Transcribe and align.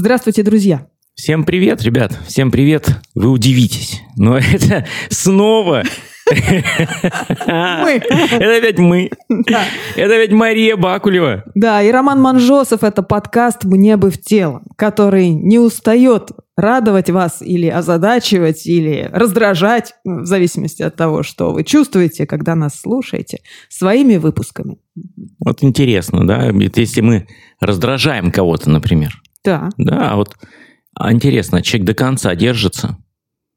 Здравствуйте, 0.00 0.42
друзья. 0.42 0.86
Всем 1.14 1.44
привет, 1.44 1.82
ребят. 1.82 2.18
Всем 2.26 2.50
привет. 2.50 2.88
Вы 3.14 3.28
удивитесь. 3.28 4.00
Но 4.16 4.38
это 4.38 4.86
снова... 5.10 5.82
Мы. 6.26 8.00
Это 8.00 8.56
опять 8.56 8.78
мы. 8.78 9.10
Да. 9.28 9.62
Это 9.96 10.14
опять 10.14 10.32
Мария 10.32 10.76
Бакулева. 10.76 11.44
Да, 11.54 11.82
и 11.82 11.90
Роман 11.90 12.18
Манжосов– 12.18 12.82
это 12.84 13.02
подкаст 13.02 13.64
«Мне 13.64 13.98
бы 13.98 14.10
в 14.10 14.18
тело», 14.18 14.62
который 14.76 15.28
не 15.28 15.58
устает 15.58 16.30
радовать 16.56 17.10
вас 17.10 17.42
или 17.42 17.66
озадачивать, 17.66 18.66
или 18.66 19.06
раздражать, 19.12 19.92
в 20.04 20.24
зависимости 20.24 20.82
от 20.82 20.96
того, 20.96 21.22
что 21.22 21.52
вы 21.52 21.62
чувствуете, 21.62 22.26
когда 22.26 22.54
нас 22.54 22.80
слушаете, 22.80 23.40
своими 23.68 24.16
выпусками. 24.16 24.78
Вот 25.44 25.62
интересно, 25.62 26.26
да? 26.26 26.50
Если 26.76 27.02
мы 27.02 27.26
раздражаем 27.60 28.30
кого-то, 28.30 28.70
например. 28.70 29.20
Да. 29.44 29.70
Да, 29.78 30.16
вот 30.16 30.36
а 30.94 31.12
интересно, 31.12 31.62
человек 31.62 31.86
до 31.86 31.94
конца 31.94 32.34
держится. 32.34 32.98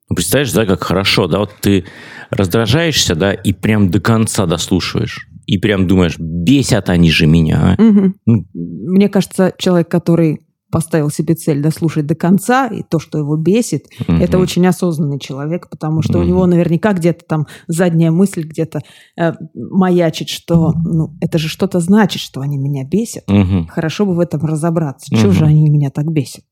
Ну, 0.09 0.15
представляешь, 0.15 0.53
да, 0.53 0.65
как 0.65 0.83
хорошо, 0.83 1.27
да, 1.27 1.39
вот 1.39 1.51
ты 1.59 1.85
раздражаешься, 2.29 3.15
да, 3.15 3.33
и 3.33 3.53
прям 3.53 3.89
до 3.89 3.99
конца 3.99 4.45
дослушиваешь. 4.45 5.27
И 5.45 5.57
прям 5.57 5.87
думаешь, 5.87 6.15
бесят 6.17 6.89
они 6.89 7.11
же 7.11 7.27
меня. 7.27 7.75
а. 7.77 7.81
Ну. 7.81 8.45
Мне 8.53 9.09
кажется, 9.09 9.53
человек, 9.57 9.89
который 9.89 10.42
поставил 10.73 11.11
себе 11.11 11.35
цель 11.35 11.61
дослушать 11.61 12.07
до 12.07 12.15
конца, 12.15 12.67
и 12.67 12.81
то, 12.81 12.97
что 12.97 13.19
его 13.19 13.37
бесит, 13.37 13.85
это 14.07 14.37
Мгм. 14.37 14.43
очень 14.43 14.65
осознанный 14.65 15.19
человек, 15.19 15.69
потому 15.69 16.01
что 16.01 16.17
у 16.17 16.21
Мгм. 16.21 16.27
него 16.27 16.45
наверняка 16.47 16.93
где-то 16.93 17.23
там 17.25 17.45
задняя 17.67 18.09
мысль 18.09 18.41
где-то 18.41 18.81
э, 19.15 19.33
маячит, 19.53 20.29
что 20.29 20.73
ну, 20.83 21.13
это 21.21 21.37
же 21.37 21.47
что-то 21.47 21.79
значит, 21.79 22.23
что 22.23 22.41
они 22.41 22.57
меня 22.57 22.83
бесят. 22.83 23.23
Мгм. 23.27 23.67
Хорошо 23.67 24.07
бы 24.07 24.15
в 24.15 24.19
этом 24.19 24.43
разобраться. 24.45 25.11
Чего 25.15 25.27
Мгм. 25.27 25.33
же 25.33 25.45
они 25.45 25.69
меня 25.69 25.91
так 25.91 26.11
бесят? 26.11 26.45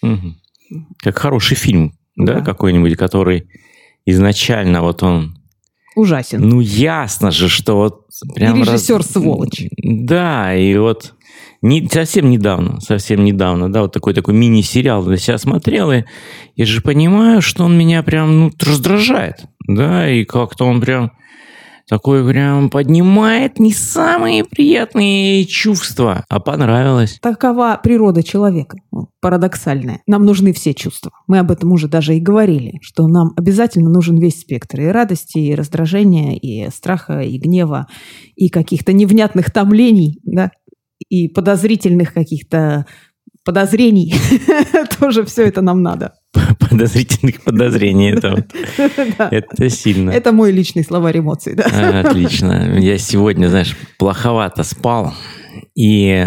Мгм. 0.00 0.36
Как 1.02 1.18
хороший 1.18 1.56
фильм, 1.56 1.92
да, 2.16 2.36
Да. 2.36 2.40
какой-нибудь, 2.40 2.96
который 2.96 3.48
изначально 4.06 4.80
вот 4.80 5.02
он, 5.02 5.37
Ужасен. 5.96 6.40
ну 6.40 6.60
ясно 6.60 7.30
же, 7.30 7.48
что 7.48 7.76
вот 7.76 8.06
прям 8.34 8.56
И 8.56 8.64
режиссер 8.64 9.02
сволочь. 9.02 9.68
Да, 9.82 10.54
и 10.54 10.76
вот 10.76 11.14
не, 11.60 11.88
совсем 11.88 12.30
недавно, 12.30 12.80
совсем 12.80 13.24
недавно, 13.24 13.72
да, 13.72 13.82
вот 13.82 13.92
такой 13.92 14.14
такой 14.14 14.34
мини-сериал 14.34 15.10
я 15.10 15.16
себя 15.16 15.38
смотрел, 15.38 15.90
и 15.90 16.04
я 16.54 16.66
же 16.66 16.80
понимаю, 16.82 17.42
что 17.42 17.64
он 17.64 17.76
меня 17.76 18.02
прям 18.02 18.38
ну, 18.38 18.50
раздражает, 18.60 19.46
да, 19.66 20.08
и 20.08 20.24
как-то 20.24 20.64
он 20.64 20.80
прям 20.80 21.12
такой 21.88 22.26
прям 22.26 22.70
поднимает 22.70 23.58
не 23.58 23.72
самые 23.72 24.44
приятные 24.44 25.44
чувства, 25.44 26.24
а 26.28 26.40
понравилось. 26.40 27.18
Такова 27.20 27.80
природа 27.82 28.22
человека, 28.22 28.78
парадоксальная. 29.20 30.02
Нам 30.06 30.24
нужны 30.24 30.52
все 30.52 30.74
чувства. 30.74 31.12
Мы 31.26 31.38
об 31.38 31.50
этом 31.50 31.72
уже 31.72 31.88
даже 31.88 32.16
и 32.16 32.20
говорили, 32.20 32.78
что 32.82 33.06
нам 33.08 33.32
обязательно 33.36 33.90
нужен 33.90 34.18
весь 34.18 34.40
спектр 34.40 34.80
и 34.80 34.86
радости, 34.86 35.38
и 35.38 35.54
раздражения, 35.54 36.36
и 36.36 36.70
страха, 36.70 37.20
и 37.20 37.38
гнева, 37.38 37.86
и 38.36 38.48
каких-то 38.48 38.92
невнятных 38.92 39.50
томлений, 39.50 40.20
да, 40.24 40.50
и 41.08 41.28
подозрительных 41.28 42.12
каких-то 42.12 42.86
подозрений. 43.44 44.14
Тоже 45.00 45.24
все 45.24 45.46
это 45.46 45.62
нам 45.62 45.82
надо. 45.82 46.14
Подозрительных 46.58 47.42
подозрений, 47.42 48.10
это, 49.30 49.70
сильно. 49.70 50.10
Это 50.10 50.32
мой 50.32 50.52
личный 50.52 50.84
словарь 50.84 51.18
эмоций. 51.18 51.54
А, 51.54 52.00
Отлично. 52.04 52.78
Я 52.78 52.98
сегодня, 52.98 53.48
знаешь, 53.48 53.76
плоховато 53.98 54.64
спал. 54.64 55.14
И 55.74 56.26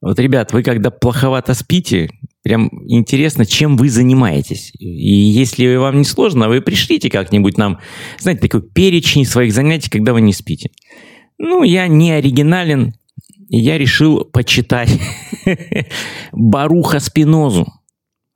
вот, 0.00 0.18
ребят, 0.18 0.52
вы 0.52 0.62
когда 0.62 0.90
плоховато 0.90 1.54
спите, 1.54 2.08
прям 2.42 2.70
интересно, 2.86 3.44
чем 3.44 3.76
вы 3.76 3.88
занимаетесь. 3.88 4.72
И 4.78 4.86
если 4.86 5.74
вам 5.74 5.98
не 5.98 6.04
сложно, 6.04 6.48
вы 6.48 6.60
пришлите 6.60 7.10
как-нибудь 7.10 7.58
нам, 7.58 7.80
знаете, 8.18 8.42
такой 8.42 8.62
перечень 8.62 9.24
своих 9.24 9.52
занятий, 9.52 9.90
когда 9.90 10.12
вы 10.12 10.20
не 10.20 10.32
спите. 10.32 10.70
Ну, 11.38 11.62
я 11.62 11.88
не 11.88 12.12
оригинален, 12.12 12.94
и 13.48 13.58
я 13.58 13.78
решил 13.78 14.24
почитать 14.24 14.90
Баруха 16.32 17.00
Спинозу. 17.00 17.66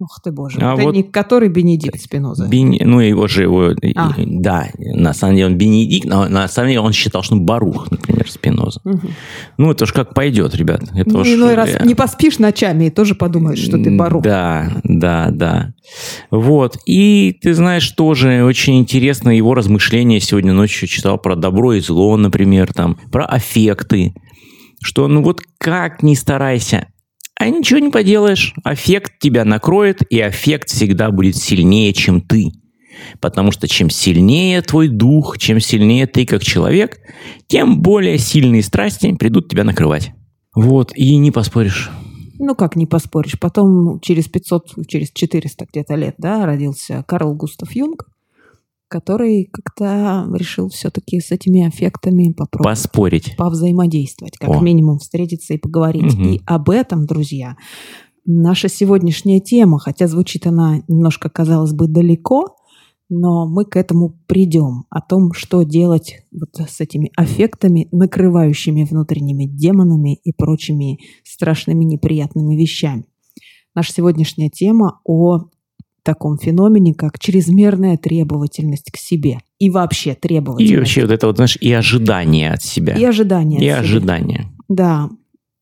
Ух 0.00 0.18
ты, 0.24 0.32
боже. 0.32 0.58
А 0.60 0.74
Это 0.74 0.82
вот- 0.82 0.94
не 0.96 1.04
который 1.04 1.48
Бенедикт 1.48 2.00
Спиноза. 2.00 2.48
Бен- 2.48 2.76
Ну, 2.80 2.98
его 2.98 3.28
же, 3.28 3.42
его, 3.42 3.70
А. 3.94 4.10
да, 4.18 4.68
на 4.76 5.14
самом 5.14 5.36
деле 5.36 5.46
он 5.46 5.56
Бенедикт, 5.56 6.06
но 6.08 6.26
на 6.28 6.48
самом 6.48 6.70
деле 6.70 6.80
он 6.80 6.92
считал, 6.92 7.22
что 7.22 7.36
он 7.36 7.46
Барух, 7.46 7.88
например, 7.92 8.28
Спиноза. 8.28 8.80
Мгм. 8.82 9.10
Ну, 9.58 9.70
это 9.70 9.84
уж 9.84 9.92
как 9.92 10.12
пойдет, 10.12 10.56
ребят. 10.56 10.82
Это 10.92 11.08
Ну, 11.08 11.20
уж, 11.20 11.28
Иной 11.28 11.54
раз 11.54 11.68
э, 11.74 11.84
не 11.86 11.94
поспишь 11.94 12.40
ночами 12.40 12.86
и 12.86 12.90
тоже 12.90 13.14
подумаешь, 13.14 13.60
что 13.60 13.78
ты 13.78 13.96
барух. 13.96 14.24
Да, 14.24 14.72
да, 14.82 15.28
да. 15.30 15.72
Вот. 16.32 16.78
И 16.84 17.38
ты 17.40 17.54
знаешь, 17.54 17.88
тоже 17.92 18.42
очень 18.44 18.80
интересно 18.80 19.30
его 19.30 19.54
размышления 19.54 20.18
сегодня 20.18 20.52
ночью 20.52 20.88
читал 20.88 21.16
про 21.16 21.36
добро 21.36 21.74
и 21.74 21.80
зло, 21.80 22.16
например, 22.16 22.72
там, 22.74 22.98
про 23.12 23.24
аффекты. 23.24 24.14
Что, 24.82 25.06
ну 25.06 25.22
вот 25.22 25.42
как 25.58 26.02
ни 26.02 26.14
старайся, 26.14 26.88
а 27.42 27.50
ничего 27.50 27.80
не 27.80 27.90
поделаешь. 27.90 28.54
Аффект 28.62 29.18
тебя 29.18 29.44
накроет, 29.44 30.02
и 30.10 30.20
аффект 30.20 30.68
всегда 30.70 31.10
будет 31.10 31.36
сильнее, 31.36 31.92
чем 31.92 32.20
ты. 32.20 32.52
Потому 33.20 33.50
что 33.50 33.66
чем 33.66 33.90
сильнее 33.90 34.62
твой 34.62 34.86
дух, 34.86 35.38
чем 35.38 35.58
сильнее 35.58 36.06
ты 36.06 36.24
как 36.24 36.44
человек, 36.44 37.00
тем 37.48 37.82
более 37.82 38.18
сильные 38.18 38.62
страсти 38.62 39.12
придут 39.16 39.48
тебя 39.48 39.64
накрывать. 39.64 40.12
Вот, 40.54 40.92
и 40.94 41.16
не 41.16 41.32
поспоришь. 41.32 41.90
Ну, 42.38 42.54
как 42.54 42.76
не 42.76 42.86
поспоришь. 42.86 43.38
Потом 43.40 43.98
через 44.00 44.28
500, 44.28 44.86
через 44.86 45.10
400 45.10 45.66
где-то 45.72 45.94
лет, 45.96 46.14
да, 46.18 46.46
родился 46.46 47.04
Карл 47.08 47.34
Густав 47.34 47.74
Юнг, 47.74 48.06
который 48.92 49.48
как-то 49.50 50.28
решил 50.34 50.68
все-таки 50.68 51.18
с 51.18 51.30
этими 51.30 51.66
аффектами 51.66 52.32
попробовать 52.32 52.78
Поспорить. 52.78 53.36
повзаимодействовать, 53.38 54.36
как 54.36 54.50
О. 54.50 54.60
минимум 54.60 54.98
встретиться 54.98 55.54
и 55.54 55.58
поговорить. 55.58 56.14
Мгм. 56.14 56.28
И 56.28 56.40
об 56.44 56.68
этом, 56.68 57.06
друзья, 57.06 57.56
наша 58.26 58.68
сегодняшняя 58.68 59.40
тема, 59.40 59.78
хотя 59.78 60.08
звучит 60.08 60.46
она 60.46 60.82
немножко, 60.88 61.30
казалось 61.30 61.72
бы, 61.72 61.88
далеко, 61.88 62.56
но 63.08 63.48
мы 63.48 63.64
к 63.64 63.76
этому 63.76 64.10
придем, 64.26 64.84
о 64.90 65.00
том, 65.00 65.32
что 65.32 65.62
делать 65.62 66.18
вот 66.30 66.50
с 66.68 66.80
этими 66.80 67.10
аффектами, 67.16 67.88
накрывающими 67.92 68.84
внутренними 68.84 69.46
демонами 69.46 70.16
и 70.22 70.32
прочими 70.32 70.98
страшными 71.24 71.84
неприятными 71.84 72.56
вещами. 72.56 73.06
Наша 73.74 73.94
сегодняшняя 73.94 74.50
тема 74.50 75.00
о 75.06 75.46
таком 76.02 76.38
феномене, 76.38 76.94
как 76.94 77.18
чрезмерная 77.18 77.96
требовательность 77.96 78.90
к 78.90 78.96
себе. 78.96 79.38
И 79.58 79.70
вообще 79.70 80.12
И 80.12 80.14
требовательность. 80.14 80.76
вообще 80.76 81.02
вот 81.02 81.10
это 81.10 81.26
вот, 81.26 81.36
знаешь, 81.36 81.56
и 81.60 81.72
ожидание 81.72 82.52
от 82.52 82.62
себя. 82.62 82.94
И 82.94 83.04
ожидания. 83.04 83.60
И 83.60 83.68
от 83.68 83.78
себя. 83.78 83.78
ожидание. 83.78 84.48
Да. 84.68 85.10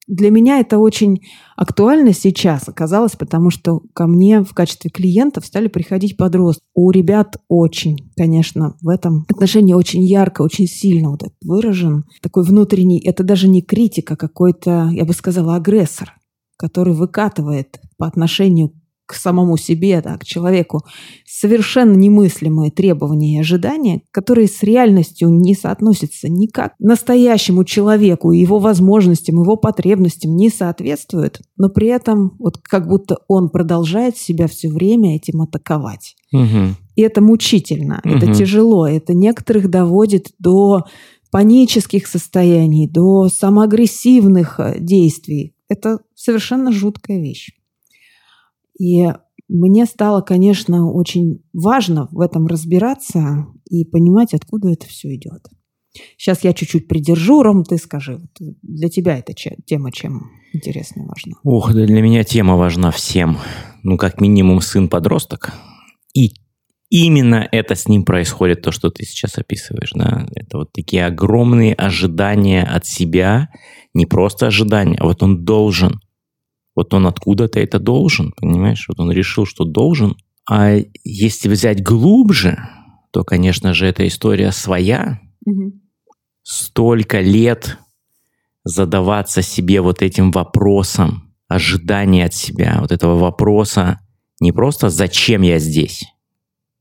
Для 0.07 0.31
меня 0.31 0.59
это 0.59 0.79
очень 0.79 1.21
актуально 1.57 2.13
сейчас 2.13 2.69
оказалось, 2.69 3.13
потому 3.13 3.51
что 3.51 3.81
ко 3.95 4.09
мне 4.09 4.43
в 4.43 4.53
качестве 4.55 4.91
клиентов 4.91 5.47
стали 5.47 5.69
приходить 5.69 6.17
подростки. 6.17 6.65
У 6.75 6.91
ребят 6.91 7.37
очень, 7.49 8.11
конечно, 8.17 8.75
в 8.81 8.89
этом 8.89 9.25
отношении 9.29 9.73
очень 9.73 10.03
ярко, 10.03 10.43
очень 10.43 10.67
сильно 10.67 11.11
вот 11.11 11.23
этот 11.23 11.37
выражен 11.45 12.07
такой 12.23 12.43
внутренний, 12.43 12.99
это 12.99 13.23
даже 13.23 13.47
не 13.47 13.63
критика, 13.63 14.17
какой-то, 14.17 14.89
я 14.93 15.05
бы 15.05 15.13
сказала, 15.13 15.55
агрессор, 15.55 16.13
который 16.57 16.93
выкатывает 16.95 17.81
по 17.97 18.09
отношению 18.09 18.73
к 19.11 19.15
самому 19.15 19.57
себе, 19.57 20.01
да, 20.01 20.17
к 20.17 20.25
человеку, 20.25 20.85
совершенно 21.27 21.97
немыслимые 21.97 22.71
требования 22.71 23.35
и 23.35 23.41
ожидания, 23.41 24.03
которые 24.13 24.47
с 24.47 24.63
реальностью 24.63 25.31
не 25.31 25.57
соотносятся 25.57 26.29
никак. 26.29 26.75
Настоящему 26.79 27.65
человеку 27.65 28.31
его 28.31 28.61
возможностям, 28.61 29.43
его 29.43 29.57
потребностям 29.57 30.37
не 30.37 30.49
соответствуют, 30.49 31.41
но 31.57 31.71
при 31.71 31.89
этом 31.89 32.37
вот 32.39 32.59
как 32.59 32.87
будто 32.87 33.17
он 33.27 33.49
продолжает 33.51 34.17
себя 34.17 34.47
все 34.47 34.69
время 34.69 35.17
этим 35.17 35.43
атаковать. 35.43 36.15
Мгм. 36.31 36.77
И 36.95 37.03
это 37.03 37.21
мучительно, 37.21 38.01
это 38.05 38.27
Мгм. 38.27 38.35
тяжело, 38.35 38.87
это 38.87 39.13
некоторых 39.13 39.69
доводит 39.71 40.29
до 40.39 40.85
панических 41.33 42.07
состояний, 42.07 42.89
до 42.89 43.29
самоагрессивных 43.29 44.61
э, 44.61 44.77
действий. 44.79 45.55
Это 45.69 45.99
совершенно 46.15 46.71
жуткая 46.71 47.21
вещь. 47.21 47.51
И 48.81 49.09
мне 49.47 49.85
стало, 49.85 50.23
конечно, 50.23 50.91
очень 50.91 51.43
важно 51.53 52.09
в 52.13 52.21
этом 52.21 52.47
разбираться 52.47 53.47
и 53.69 53.85
понимать, 53.85 54.33
откуда 54.33 54.71
это 54.71 54.87
все 54.87 55.15
идет. 55.15 55.49
Сейчас 56.17 56.45
я 56.45 56.55
чуть-чуть 56.55 56.89
придержу, 56.89 57.43
Ром, 57.43 57.65
ты 57.65 57.77
скажи, 57.77 58.21
для 58.39 58.89
тебя 58.89 59.19
эта 59.19 59.35
тема 59.35 59.93
чем 59.93 60.31
интересна 60.55 61.03
и 61.03 61.07
важна? 61.07 61.35
Ох, 61.43 61.73
для 61.73 62.01
меня 62.01 62.25
тема 62.25 62.57
важна 62.57 62.91
всем. 62.91 63.37
Ну, 63.83 63.99
как 63.99 64.21
минимум, 64.21 64.63
сын-подросток. 64.63 65.53
И 66.15 66.33
именно 66.89 67.47
это 67.53 67.75
с 67.75 67.87
ним 67.87 68.05
происходит, 68.05 68.63
то, 68.63 68.73
что 68.73 68.89
ты 68.89 69.05
сейчас 69.05 69.37
описываешь. 69.37 69.91
Да? 69.95 70.27
Это 70.35 70.59
вот 70.59 70.73
такие 70.73 71.05
огромные 71.05 71.75
ожидания 71.75 72.63
от 72.63 72.87
себя. 72.87 73.49
Не 73.93 74.07
просто 74.07 74.47
ожидания, 74.47 74.97
а 74.99 75.05
вот 75.05 75.23
он 75.23 75.45
должен. 75.45 76.01
Вот 76.75 76.95
он 76.95 77.07
откуда-то 77.07 77.61
это 77.61 77.79
должен, 77.79 78.33
понимаешь? 78.37 78.87
Вот 78.89 79.01
он 79.01 79.11
решил, 79.11 79.47
что 79.47 79.65
должен. 79.65 80.17
А 80.49 80.77
если 81.05 81.49
взять 81.49 81.83
глубже, 81.83 82.59
то, 83.13 83.25
конечно 83.25 83.75
же, 83.75 83.87
эта 83.87 84.07
история 84.07 84.53
своя. 84.53 85.21
Угу. 85.45 85.73
Столько 86.43 87.21
лет 87.21 87.79
задаваться 88.65 89.43
себе 89.43 89.81
вот 89.81 90.03
этим 90.03 90.31
вопросом, 90.31 91.35
ожидания 91.49 92.27
от 92.27 92.35
себя, 92.35 92.79
вот 92.81 92.93
этого 92.93 93.19
вопроса 93.19 94.01
не 94.41 94.53
просто 94.53 94.89
«зачем 94.89 95.43
я 95.43 95.59
здесь?», 95.59 96.05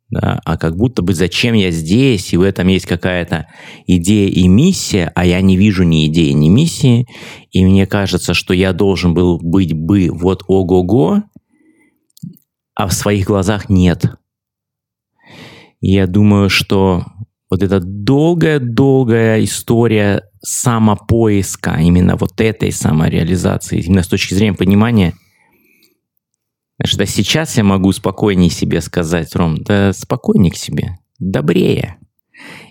да, 0.09 0.41
а 0.43 0.57
как 0.57 0.75
будто 0.75 1.01
бы 1.01 1.13
«зачем 1.13 1.53
я 1.53 1.71
здесь?», 1.71 2.33
и 2.33 2.37
в 2.37 2.41
этом 2.41 2.67
есть 2.67 2.85
какая-то 2.85 3.47
идея 3.85 4.29
и 4.29 4.47
миссия, 4.47 5.11
а 5.15 5.25
я 5.25 5.41
не 5.41 5.55
вижу 5.55 5.83
ни 5.83 6.07
идеи, 6.07 6.31
ни 6.31 6.49
миссии, 6.49 7.07
и 7.51 7.63
мне 7.63 7.85
кажется, 7.85 8.33
что 8.33 8.53
я 8.53 8.73
должен 8.73 9.13
был 9.13 9.39
быть 9.39 9.73
бы 9.73 10.09
вот 10.11 10.43
ого-го, 10.47 11.23
а 12.75 12.87
в 12.87 12.93
своих 12.93 13.27
глазах 13.27 13.69
нет. 13.69 14.05
И 15.81 15.91
я 15.91 16.07
думаю, 16.07 16.49
что 16.49 17.05
вот 17.49 17.63
эта 17.63 17.79
долгая-долгая 17.79 19.43
история 19.43 20.23
самопоиска, 20.41 21.77
именно 21.79 22.15
вот 22.15 22.39
этой 22.39 22.71
самореализации, 22.71 23.81
именно 23.81 24.03
с 24.03 24.07
точки 24.07 24.33
зрения 24.33 24.53
понимания, 24.53 25.13
что 26.85 27.05
сейчас 27.05 27.57
я 27.57 27.63
могу 27.63 27.91
спокойнее 27.91 28.49
себе 28.49 28.81
сказать, 28.81 29.35
Ром, 29.35 29.57
да 29.57 29.93
спокойнее 29.93 30.51
к 30.51 30.55
себе, 30.55 30.97
добрее. 31.19 31.97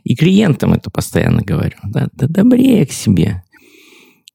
И 0.04 0.16
клиентам 0.16 0.72
это 0.72 0.90
постоянно 0.90 1.42
говорю, 1.42 1.76
да, 1.84 2.08
да 2.12 2.26
добрее 2.26 2.86
к 2.86 2.92
себе. 2.92 3.42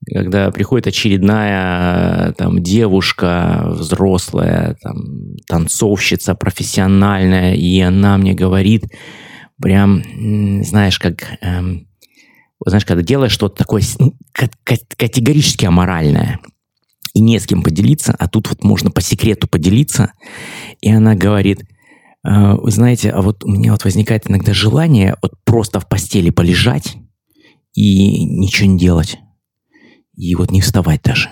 Когда 0.05 0.51
приходит 0.51 0.87
очередная 0.87 2.33
там, 2.33 2.61
девушка 2.61 3.65
взрослая, 3.69 4.77
там, 4.81 5.37
танцовщица 5.47 6.35
профессиональная, 6.35 7.55
и 7.55 7.79
она 7.79 8.17
мне 8.17 8.33
говорит, 8.33 8.85
прям, 9.61 10.03
знаешь, 10.63 10.99
как 10.99 11.37
эм, 11.41 11.87
знаешь, 12.65 12.85
когда 12.85 13.03
делаешь 13.03 13.31
что-то 13.31 13.55
такое 13.55 13.81
ну, 13.99 14.13
категорически 14.33 15.65
аморальное, 15.65 16.39
и 17.13 17.19
не 17.19 17.39
с 17.39 17.45
кем 17.45 17.61
поделиться, 17.61 18.15
а 18.17 18.27
тут 18.27 18.49
вот 18.49 18.63
можно 18.63 18.91
по 18.91 19.01
секрету 19.01 19.47
поделиться, 19.47 20.13
и 20.81 20.91
она 20.91 21.15
говорит, 21.15 21.63
«Э, 22.25 22.55
вы 22.55 22.71
знаете, 22.71 23.11
а 23.11 23.21
вот 23.21 23.43
у 23.43 23.49
меня 23.49 23.71
вот 23.71 23.83
возникает 23.83 24.29
иногда 24.29 24.53
желание 24.53 25.15
вот 25.21 25.33
просто 25.45 25.79
в 25.79 25.87
постели 25.87 26.31
полежать 26.31 26.97
и 27.73 28.23
ничего 28.23 28.69
не 28.69 28.79
делать, 28.79 29.19
и 30.15 30.35
вот 30.35 30.51
не 30.51 30.61
вставать 30.61 31.03
даже, 31.03 31.29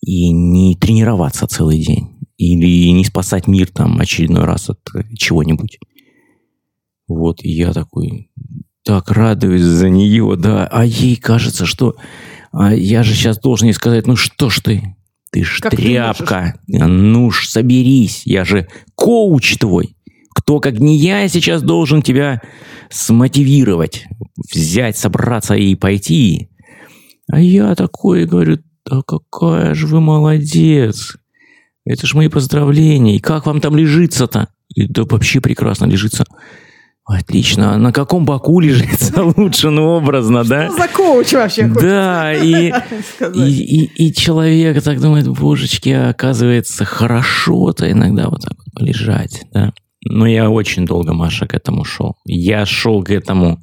и 0.00 0.30
не 0.30 0.76
тренироваться 0.76 1.46
целый 1.46 1.78
день, 1.78 2.18
или 2.36 2.90
не 2.90 3.04
спасать 3.04 3.46
мир 3.46 3.68
там 3.68 4.00
очередной 4.00 4.44
раз 4.44 4.70
от 4.70 4.80
чего-нибудь. 5.16 5.78
Вот, 7.06 7.42
и 7.42 7.50
я 7.50 7.72
такой, 7.72 8.30
так 8.88 9.10
радуюсь 9.10 9.60
за 9.60 9.90
нее, 9.90 10.34
да. 10.38 10.66
А 10.66 10.82
ей 10.82 11.16
кажется, 11.16 11.66
что 11.66 11.96
а 12.52 12.74
я 12.74 13.02
же 13.02 13.12
сейчас 13.12 13.38
должен 13.38 13.66
ей 13.66 13.74
сказать, 13.74 14.06
ну 14.06 14.16
что 14.16 14.48
ж 14.48 14.60
ты, 14.60 14.96
ты 15.30 15.44
ж 15.44 15.60
как 15.60 15.76
тряпка, 15.76 16.58
ты 16.66 16.82
ну 16.86 17.30
ж 17.30 17.46
соберись, 17.48 18.22
я 18.24 18.46
же 18.46 18.66
коуч 18.94 19.58
твой. 19.58 19.94
Кто, 20.34 20.58
как 20.58 20.78
не 20.78 20.96
я, 20.96 21.28
сейчас 21.28 21.60
должен 21.60 22.00
тебя 22.00 22.40
смотивировать, 22.88 24.06
взять, 24.54 24.96
собраться 24.96 25.54
и 25.54 25.74
пойти. 25.74 26.48
А 27.30 27.42
я 27.42 27.74
такой 27.74 28.24
говорю, 28.24 28.56
да 28.86 29.02
какая 29.06 29.74
же 29.74 29.86
вы 29.86 30.00
молодец. 30.00 31.18
Это 31.84 32.06
ж 32.06 32.14
мои 32.14 32.28
поздравления. 32.28 33.16
И 33.16 33.20
как 33.20 33.44
вам 33.44 33.60
там 33.60 33.76
лежится-то? 33.76 34.48
Да 34.74 35.02
вообще 35.04 35.42
прекрасно 35.42 35.84
лежится. 35.84 36.24
Отлично. 37.08 37.72
А 37.72 37.78
на 37.78 37.90
каком 37.90 38.26
боку 38.26 38.60
лежится 38.60 39.24
лучше, 39.36 39.70
ну, 39.70 39.96
образно, 39.96 40.44
да? 40.44 40.66
Что 40.66 40.76
за 40.76 40.88
коуч 40.88 41.32
вообще? 41.32 41.66
Да, 41.66 42.34
и, 42.34 42.70
и, 43.34 43.40
и, 43.40 44.08
и 44.08 44.12
человек 44.12 44.82
так 44.82 45.00
думает, 45.00 45.26
божечки, 45.26 45.88
оказывается, 45.88 46.84
хорошо-то 46.84 47.90
иногда 47.90 48.28
вот 48.28 48.42
так 48.42 48.52
вот 48.58 48.74
полежать, 48.74 49.46
да. 49.54 49.72
Но 50.04 50.26
я 50.26 50.50
очень 50.50 50.84
долго, 50.84 51.14
Маша, 51.14 51.46
к 51.46 51.54
этому 51.54 51.84
шел. 51.84 52.14
Я 52.26 52.66
шел 52.66 53.02
к 53.02 53.10
этому 53.10 53.58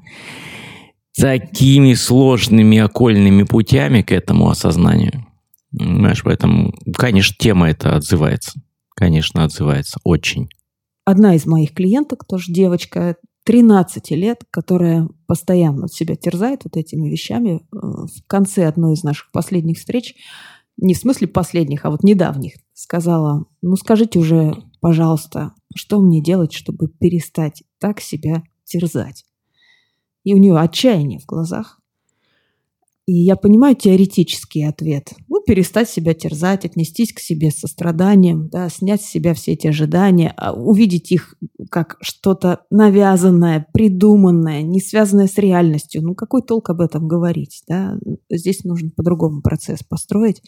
такими 1.16 1.94
сложными 1.94 2.80
окольными 2.80 3.44
путями 3.44 4.02
к 4.02 4.12
этому 4.12 4.50
осознанию. 4.50 5.24
Понимаешь, 5.78 6.24
поэтому, 6.24 6.74
конечно, 6.98 7.36
тема 7.38 7.70
эта 7.70 7.96
отзывается. 7.96 8.60
Конечно, 8.96 9.44
отзывается 9.44 10.00
очень. 10.04 10.50
Одна 11.06 11.36
из 11.36 11.46
моих 11.46 11.74
клиенток, 11.74 12.26
тоже 12.28 12.52
девочка, 12.52 13.16
13 13.46 14.12
лет, 14.12 14.44
которая 14.50 15.08
постоянно 15.28 15.88
себя 15.88 16.16
терзает 16.16 16.64
вот 16.64 16.76
этими 16.78 17.10
вещами. 17.10 17.62
Э, 17.72 17.78
в 17.78 18.28
конце 18.28 18.68
одной 18.68 18.94
из 18.94 19.04
наших 19.04 19.32
последних 19.32 19.78
встреч, 19.78 20.16
не 20.78 20.94
в 20.94 20.98
смысле 20.98 21.28
последних, 21.28 21.86
а 21.86 21.92
вот 21.92 22.04
недавних, 22.04 22.56
сказала, 22.74 23.46
ну 23.62 23.76
скажите 23.78 24.20
уже, 24.20 24.56
пожалуйста, 24.82 25.54
что 25.76 26.02
мне 26.02 26.22
делать, 26.22 26.54
чтобы 26.54 26.88
перестать 26.88 27.64
так 27.80 28.02
себя 28.02 28.44
терзать? 28.64 29.26
И 30.24 30.34
у 30.34 30.38
нее 30.38 30.58
отчаяние 30.58 31.20
в 31.20 31.26
глазах. 31.26 31.80
И 33.08 33.14
я 33.14 33.36
понимаю 33.36 33.76
теоретический 33.76 34.68
ответ. 34.68 35.14
Ну, 35.30 35.40
перестать 35.46 35.88
себя 35.88 36.16
терзать, 36.16 36.66
отнестись 36.66 37.14
к 37.14 37.20
себе 37.20 37.52
с 37.52 37.60
состраданием, 37.60 38.50
да, 38.50 38.68
снять 38.70 39.04
с 39.04 39.10
себя 39.10 39.36
все 39.36 39.54
эти 39.54 39.68
ожидания, 39.68 40.34
а 40.38 40.54
увидеть 40.54 41.12
их 41.12 41.36
как 41.70 41.98
что-то 42.02 42.62
навязанное, 42.72 43.68
придуманное, 43.74 44.64
не 44.64 44.80
связанное 44.80 45.28
с 45.28 45.38
реальностью. 45.38 46.02
Ну, 46.02 46.16
какой 46.16 46.42
толк 46.42 46.72
об 46.72 46.82
этом 46.82 47.08
говорить? 47.08 47.62
Да? 47.68 48.00
Здесь 48.32 48.64
нужно 48.64 48.90
по-другому 48.96 49.44
процесс 49.44 49.84
построить. 49.84 50.42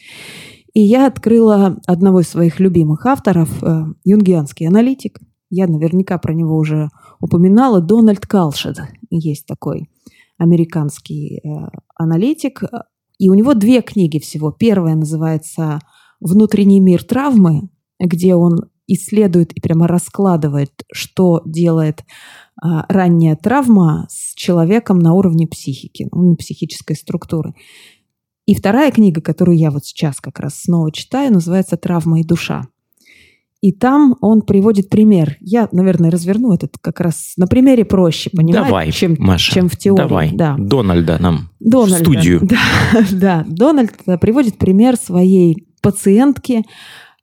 И 0.74 0.82
я 0.82 1.06
открыла 1.06 1.80
одного 1.86 2.22
из 2.22 2.30
своих 2.30 2.60
любимых 2.60 3.06
авторов, 3.06 3.64
э, 3.64 3.84
юнгианский 4.04 4.68
аналитик. 4.68 5.20
Я 5.52 5.68
наверняка 5.68 6.18
про 6.18 6.34
него 6.34 6.58
уже 6.58 6.90
упоминала. 7.20 7.82
Дональд 7.82 8.26
Калшед 8.26 8.78
есть 9.12 9.46
такой 9.46 9.90
американский 10.38 11.38
э, 11.38 11.50
аналитик. 11.96 12.64
И 13.20 13.30
у 13.30 13.34
него 13.34 13.54
две 13.54 13.82
книги 13.82 14.20
всего. 14.20 14.52
Первая 14.52 14.96
называется 14.96 15.80
«Внутренний 16.20 16.80
мир 16.80 17.04
травмы», 17.04 17.70
где 18.00 18.36
он 18.36 18.70
исследует 18.88 19.54
и 19.54 19.60
прямо 19.60 19.88
раскладывает, 19.88 20.72
что 20.94 21.42
делает 21.46 22.06
а, 22.62 22.86
ранняя 22.88 23.36
травма 23.36 24.08
с 24.10 24.34
человеком 24.34 25.00
на 25.00 25.14
уровне 25.14 25.46
психики, 25.48 26.08
ну, 26.12 26.36
психической 26.36 26.96
структуры. 26.96 27.54
И 28.46 28.56
вторая 28.56 28.92
книга, 28.92 29.22
которую 29.22 29.58
я 29.58 29.72
вот 29.72 29.86
сейчас 29.86 30.22
как 30.22 30.40
раз 30.40 30.62
снова 30.62 30.92
читаю, 30.92 31.34
называется 31.34 31.76
«Травма 31.76 32.22
и 32.22 32.24
душа». 32.24 32.68
И 33.62 33.72
там 33.72 34.16
он 34.22 34.42
приводит 34.42 34.90
пример. 34.90 35.38
Я, 35.40 35.68
наверное, 35.72 36.12
разверну 36.12 36.54
этот 36.54 36.76
как 36.80 37.00
раз 37.00 37.34
на 37.38 37.48
примере 37.48 37.86
проще 37.86 38.30
понимать, 38.30 38.66
Давай, 38.66 38.92
чем, 38.92 39.16
Маша, 39.18 39.52
чем 39.52 39.68
в 39.68 39.76
теории. 39.76 40.02
Давай. 40.02 40.32
Да. 40.32 40.56
Дональда 40.60 41.18
нам 41.20 41.50
Дональда, 41.60 41.96
в 41.96 42.00
студию. 42.00 42.40
Да, 42.44 42.58
да. 43.12 43.46
Дональд 43.48 43.94
приводит 44.22 44.58
пример 44.58 44.96
своей 44.96 45.68
пациентки, 45.82 46.66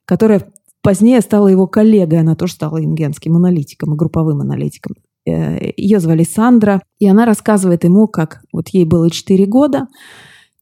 которая 0.04 0.52
позднее 0.82 1.20
стала 1.20 1.46
его 1.48 1.68
коллегой. 1.68 2.20
Она 2.20 2.34
тоже 2.34 2.54
стала 2.54 2.82
ингенским 2.82 3.36
аналитиком 3.36 3.94
и 3.94 3.96
групповым 3.96 4.40
аналитиком. 4.40 4.96
Э, 5.26 5.70
Ее 5.76 6.00
звали 6.00 6.24
Сандра. 6.24 6.82
И 6.98 7.08
она 7.08 7.26
рассказывает 7.26 7.84
ему, 7.84 8.08
как 8.08 8.42
вот 8.52 8.68
ей 8.70 8.84
было 8.84 9.10
4 9.10 9.46
года, 9.46 9.86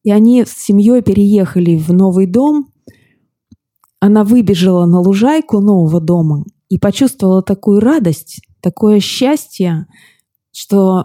и 0.04 0.10
они 0.10 0.44
с 0.44 0.50
семьей 0.50 1.00
переехали 1.02 1.76
в 1.76 1.92
новый 1.92 2.26
дом, 2.26 2.71
она 4.02 4.24
выбежала 4.24 4.84
на 4.84 4.98
лужайку 4.98 5.60
нового 5.60 6.00
дома 6.00 6.44
и 6.68 6.76
почувствовала 6.76 7.40
такую 7.40 7.78
радость, 7.78 8.40
такое 8.60 8.98
счастье, 8.98 9.86
что 10.50 11.04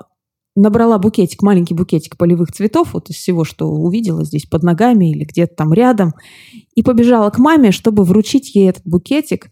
набрала 0.55 0.97
букетик, 0.97 1.43
маленький 1.43 1.75
букетик 1.75 2.17
полевых 2.17 2.51
цветов, 2.51 2.95
вот 2.95 3.11
из 3.11 3.17
всего, 3.17 3.43
что 3.43 3.69
увидела 3.69 4.25
здесь 4.25 4.47
под 4.47 4.63
ногами 4.63 5.11
или 5.11 5.25
где-то 5.25 5.53
там 5.57 5.73
рядом, 5.73 6.15
и 6.73 6.81
побежала 6.81 7.29
к 7.29 7.37
маме, 7.37 7.71
чтобы 7.71 8.03
вручить 8.03 8.55
ей 8.55 8.67
этот 8.67 8.87
букетик 8.87 9.47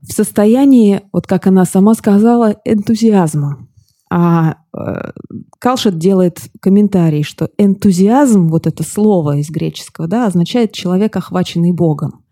в 0.00 0.10
состоянии, 0.10 1.02
вот 1.12 1.26
как 1.26 1.46
она 1.46 1.66
сама 1.66 1.92
сказала, 1.92 2.56
энтузиазма. 2.64 3.68
А 4.10 4.54
э, 4.74 5.10
Калшет 5.58 5.98
делает 5.98 6.40
комментарий, 6.62 7.24
что 7.24 7.50
энтузиазм, 7.58 8.48
вот 8.48 8.66
это 8.66 8.82
слово 8.84 9.36
из 9.36 9.50
греческого, 9.50 10.08
да, 10.08 10.26
означает 10.26 10.72
человек, 10.72 11.14
охваченный 11.14 11.72
Богом 11.72 12.24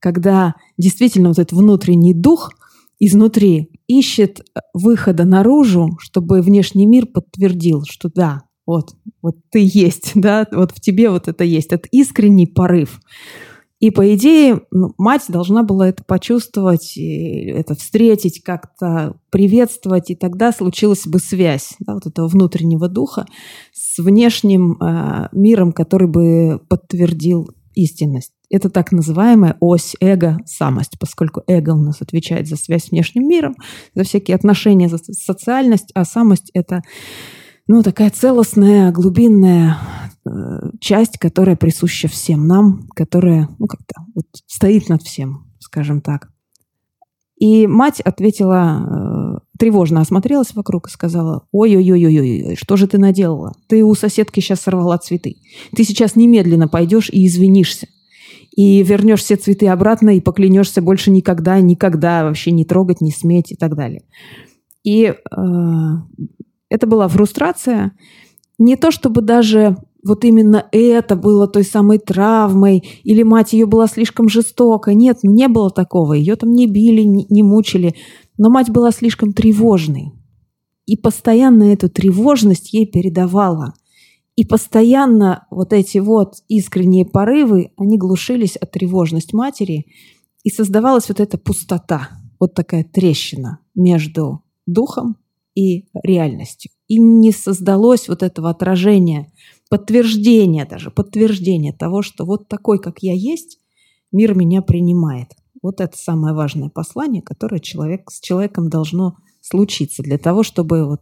когда 0.00 0.54
действительно 0.78 1.28
вот 1.28 1.38
этот 1.38 1.58
внутренний 1.58 2.14
дух 2.14 2.50
изнутри 2.98 3.70
ищет 3.86 4.40
э, 4.40 4.60
выхода 4.74 5.24
наружу, 5.24 5.96
чтобы 6.00 6.40
внешний 6.42 6.86
мир 6.86 7.06
подтвердил, 7.06 7.84
что 7.88 8.10
да, 8.14 8.42
вот, 8.66 8.90
вот 9.22 9.36
ты 9.50 9.60
есть, 9.62 10.12
да, 10.14 10.46
вот 10.52 10.72
в 10.72 10.80
тебе 10.80 11.10
вот 11.10 11.28
это 11.28 11.44
есть, 11.44 11.72
этот 11.72 11.86
искренний 11.92 12.46
порыв. 12.46 13.00
И, 13.78 13.90
по 13.90 14.14
идее, 14.14 14.62
ну, 14.70 14.94
мать 14.96 15.24
должна 15.28 15.62
была 15.62 15.88
это 15.90 16.02
почувствовать, 16.02 16.96
это 16.96 17.74
встретить, 17.74 18.42
как-то 18.42 19.20
приветствовать, 19.30 20.10
и 20.10 20.14
тогда 20.14 20.50
случилась 20.50 21.06
бы 21.06 21.18
связь 21.18 21.74
да, 21.80 21.92
вот 21.94 22.06
этого 22.06 22.26
внутреннего 22.26 22.88
духа 22.88 23.26
с 23.74 23.98
внешним 23.98 24.80
э, 24.80 25.28
миром, 25.32 25.72
который 25.72 26.08
бы 26.08 26.58
подтвердил 26.70 27.50
истинность. 27.74 28.32
Это 28.48 28.70
так 28.70 28.92
называемая 28.92 29.56
ось 29.60 29.96
эго-самость, 30.00 30.98
поскольку 31.00 31.42
эго 31.46 31.70
у 31.70 31.82
нас 31.82 32.00
отвечает 32.00 32.46
за 32.46 32.56
связь 32.56 32.86
с 32.86 32.90
внешним 32.90 33.28
миром, 33.28 33.56
за 33.94 34.04
всякие 34.04 34.36
отношения, 34.36 34.88
за 34.88 34.98
социальность, 34.98 35.90
а 35.94 36.04
самость– 36.04 36.50
это 36.54 36.82
ну, 37.68 37.82
такая 37.82 38.10
целостная, 38.10 38.92
глубинная 38.92 39.78
э, 40.24 40.30
часть, 40.80 41.18
которая 41.18 41.56
присуща 41.56 42.06
всем 42.06 42.46
нам, 42.46 42.86
которая, 42.94 43.48
ну, 43.58 43.66
как-то 43.66 44.02
вот 44.14 44.26
стоит 44.46 44.88
над 44.88 45.02
всем, 45.02 45.52
скажем 45.58 46.00
так. 46.00 46.28
И 47.38 47.66
мать 47.66 48.00
ответила, 48.00 49.40
э, 49.42 49.58
тревожно 49.58 50.00
осмотрелась 50.00 50.54
вокруг 50.54 50.86
и 50.86 50.90
сказала, 50.90 51.46
ой-ой-ой-ой, 51.50 52.56
что 52.56 52.76
же 52.76 52.86
ты 52.86 52.98
наделала? 52.98 53.52
Ты 53.68 53.82
у 53.84 53.94
соседки 53.94 54.40
сейчас 54.40 54.60
сорвала 54.60 54.96
цветы. 54.98 55.36
Ты 55.74 55.84
сейчас 55.84 56.16
немедленно 56.16 56.68
пойдешь 56.68 57.10
и 57.10 57.26
извинишься. 57.26 57.88
И 58.56 58.82
вернешь 58.82 59.20
все 59.20 59.36
цветы 59.36 59.68
обратно 59.68 60.16
и 60.16 60.20
поклянешься 60.20 60.82
больше 60.82 61.10
никогда, 61.10 61.60
никогда 61.60 62.24
вообще 62.24 62.50
не 62.50 62.64
трогать, 62.64 63.00
не 63.00 63.12
сметь 63.12 63.52
и 63.52 63.54
так 63.54 63.76
далее. 63.76 64.02
И 64.82 65.04
э, 65.04 65.14
это 66.70 66.86
была 66.86 67.06
фрустрация. 67.08 67.92
Не 68.58 68.76
то 68.76 68.90
чтобы 68.90 69.20
даже 69.20 69.76
вот 70.02 70.24
именно 70.24 70.66
это 70.72 71.16
было 71.16 71.48
той 71.48 71.64
самой 71.64 71.98
травмой, 71.98 72.82
или 73.04 73.22
мать 73.22 73.52
ее 73.52 73.66
была 73.66 73.88
слишком 73.88 74.28
жестока. 74.28 74.94
Нет, 74.94 75.18
ну 75.22 75.32
не 75.32 75.48
было 75.48 75.70
такого. 75.70 76.14
Ее 76.14 76.36
там 76.36 76.52
не 76.52 76.66
били, 76.66 77.02
не, 77.02 77.26
не 77.28 77.42
мучили. 77.42 77.94
Но 78.38 78.48
мать 78.48 78.70
была 78.70 78.90
слишком 78.90 79.32
тревожной. 79.32 80.12
И 80.86 80.96
постоянно 80.96 81.64
эту 81.64 81.90
тревожность 81.90 82.72
ей 82.72 82.86
передавала. 82.86 83.74
И 84.36 84.44
постоянно 84.44 85.46
вот 85.50 85.72
эти 85.72 85.98
вот 85.98 86.36
искренние 86.46 87.06
порывы, 87.06 87.72
они 87.76 87.96
глушились 87.96 88.56
от 88.56 88.70
тревожность 88.70 89.32
матери, 89.32 89.86
и 90.44 90.50
создавалась 90.50 91.08
вот 91.08 91.20
эта 91.20 91.38
пустота, 91.38 92.10
вот 92.38 92.54
такая 92.54 92.84
трещина 92.84 93.60
между 93.74 94.42
духом 94.66 95.16
и 95.54 95.86
реальностью. 95.94 96.70
И 96.86 96.98
не 96.98 97.32
создалось 97.32 98.08
вот 98.08 98.22
этого 98.22 98.50
отражения, 98.50 99.32
подтверждения 99.70 100.66
даже, 100.66 100.90
подтверждения 100.90 101.72
того, 101.72 102.02
что 102.02 102.24
вот 102.26 102.46
такой, 102.46 102.78
как 102.78 102.98
я 103.00 103.14
есть, 103.14 103.58
мир 104.12 104.36
меня 104.36 104.60
принимает. 104.60 105.30
Вот 105.62 105.80
это 105.80 105.96
самое 105.96 106.34
важное 106.34 106.68
послание, 106.68 107.22
которое 107.22 107.58
человек, 107.58 108.10
с 108.10 108.20
человеком 108.20 108.68
должно 108.68 109.16
случиться 109.40 110.02
для 110.02 110.18
того, 110.18 110.42
чтобы 110.42 110.84
вот 110.84 111.00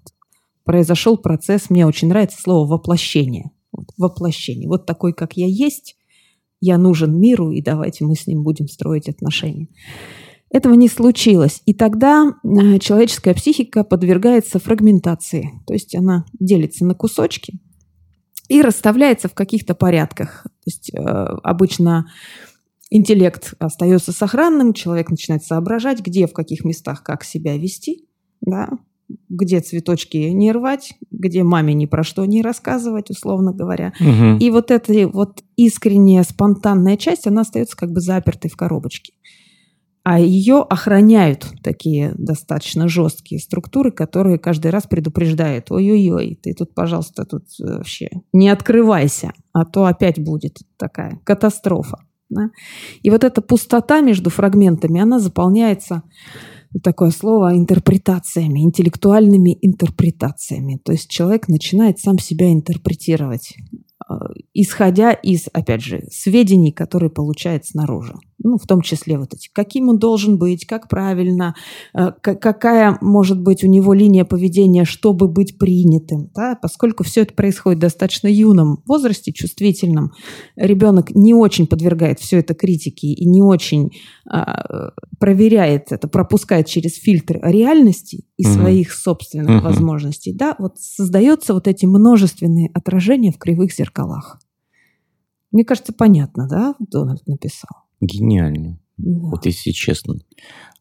произошел 0.65 1.17
процесс, 1.17 1.71
мне 1.71 1.87
очень 1.87 2.09
нравится 2.09 2.41
слово 2.41 2.67
воплощение. 2.67 3.51
Вот, 3.73 3.89
воплощение. 3.97 4.69
Вот 4.69 4.87
такой, 4.87 5.13
как 5.13 5.37
я 5.37 5.47
есть, 5.47 5.97
я 6.61 6.79
нужен 6.79 7.19
миру, 7.21 7.51
и 7.51 7.61
давайте 7.61 8.05
мы 8.05 8.15
с 8.15 8.27
ним 8.27 8.43
будем 8.43 8.69
строить 8.69 9.09
отношения. 9.09 9.69
Этого 10.51 10.75
не 10.75 10.89
случилось. 10.89 11.63
И 11.67 11.75
тогда 11.75 12.27
э, 12.45 12.79
человеческая 12.79 13.35
психика 13.35 13.83
подвергается 13.83 14.61
фрагментации. 14.61 15.51
То 15.67 15.75
есть 15.75 15.95
она 15.97 16.25
делится 16.39 16.85
на 16.85 16.95
кусочки 16.95 17.59
и 18.49 18.63
расставляется 18.63 19.29
в 19.29 19.35
каких-то 19.35 19.75
порядках. 19.75 20.45
То 20.45 20.67
есть 20.67 20.95
э, 20.95 21.01
обычно 21.01 22.07
интеллект 22.89 23.55
остается 23.59 24.13
сохранным, 24.13 24.75
человек 24.75 25.11
начинает 25.11 25.43
соображать, 25.43 26.01
где, 26.01 26.29
в 26.29 26.33
каких 26.33 26.65
местах, 26.65 27.03
как 27.03 27.25
себя 27.25 27.57
вести, 27.59 28.09
да, 28.41 28.71
где 29.29 29.61
цветочки 29.61 30.17
не 30.17 30.53
рвать, 30.53 30.95
где 31.11 31.43
маме 31.43 31.75
ни 31.75 31.87
про 31.87 32.05
что 32.05 32.25
не 32.25 32.43
рассказывать, 32.43 33.11
условно 33.11 33.53
говоря. 33.53 33.93
Угу. 34.01 34.39
И 34.41 34.51
вот 34.51 34.71
эта 34.71 35.09
вот 35.09 35.43
искренняя, 35.57 36.23
спонтанная 36.23 36.97
часть, 36.97 37.27
она 37.27 37.43
остается 37.43 37.77
как 37.77 37.93
бы 37.93 38.01
запертой 38.01 38.51
в 38.51 38.57
коробочке 38.57 39.13
а 40.05 40.21
ее 40.21 40.59
охраняют 40.61 41.47
такие 41.63 42.13
достаточно 42.19 42.89
жесткие 42.89 43.41
структуры, 43.41 43.91
которые 43.91 44.39
каждый 44.39 44.71
раз 44.71 44.87
предупреждают, 44.87 45.73
ой-ой-ой, 45.73 46.39
ты 46.43 46.53
тут, 46.53 46.75
пожалуйста, 46.75 47.25
тут 47.25 47.45
э, 47.59 47.79
вообще 47.79 48.11
не 48.35 48.51
открывайся, 48.51 49.33
а 49.55 49.65
то 49.65 49.87
опять 49.87 50.23
будет 50.23 50.59
такая 50.77 51.21
катастрофа. 51.25 52.05
Да? 52.29 52.51
И 53.03 53.09
вот 53.09 53.25
эта 53.25 53.41
пустота 53.41 54.03
между 54.03 54.29
фрагментами, 54.29 55.01
она 55.01 55.19
заполняется 55.19 56.03
такое 56.83 57.11
слово 57.11 57.57
интерпретациями, 57.57 58.61
интеллектуальными 58.61 59.57
интерпретациями. 59.63 60.81
То 60.85 60.93
есть 60.93 61.09
человек 61.09 61.49
начинает 61.49 61.99
сам 61.99 62.19
себя 62.19 62.53
интерпретировать. 62.53 63.55
Э, 64.09 64.15
исходя 64.53 65.13
из, 65.13 65.49
опять 65.53 65.83
же, 65.83 66.05
сведений, 66.11 66.73
которые 66.73 67.11
получает 67.11 67.65
снаружи. 67.65 68.15
Ну, 68.43 68.59
в 68.59 68.67
том 68.67 68.83
числе 68.83 69.19
вот 69.19 69.33
эти, 69.33 69.49
каким 69.53 69.89
он 69.89 69.99
должен 69.99 70.39
быть, 70.39 70.67
как 70.67 70.89
правильно, 70.89 71.55
э, 71.95 72.11
какая 72.21 72.99
может 73.01 73.41
быть 73.41 73.65
у 73.65 73.69
него 73.69 73.95
линия 73.95 74.25
поведения, 74.25 74.85
чтобы 74.85 75.29
быть 75.29 75.59
принятым. 75.59 76.31
Да? 76.35 76.59
Поскольку 76.61 77.05
все 77.05 77.23
это 77.23 77.35
происходит 77.35 77.79
в 77.79 77.83
достаточно 77.83 78.29
юном 78.29 78.83
возрасте, 78.87 79.33
чувствительном, 79.33 80.13
ребенок 80.57 81.15
не 81.15 81.35
очень 81.35 81.67
подвергает 81.67 82.21
все 82.21 82.41
это 82.41 82.55
критике 82.55 83.09
и 83.09 83.27
не 83.27 83.43
очень 83.43 83.91
а, 84.29 84.91
проверяет 85.19 85.93
это, 85.93 86.09
пропускает 86.09 86.67
через 86.67 86.97
фильтр 86.97 87.41
реальности 87.43 88.27
и 88.37 88.47
угу. 88.47 88.55
своих 88.55 88.93
собственных 88.93 89.59
угу. 89.59 89.65
возможностей. 89.65 90.35
Да? 90.35 90.57
Вот 90.59 90.79
создаются 90.79 91.55
вот 91.55 91.69
эти 91.69 91.87
множественные 91.87 92.71
отражения 92.75 93.33
в 93.33 93.39
кривых 93.39 93.73
зеркалах 93.73 93.85
зеркалах. 93.85 94.41
Мне 95.53 95.65
кажется, 95.65 95.93
понятно, 95.93 96.49
да, 96.49 96.75
Дональд 96.79 97.27
написал? 97.27 97.84
Гениально. 98.01 98.79
Да. 98.97 99.29
Вот 99.29 99.47
если 99.47 99.71
честно. 99.71 100.15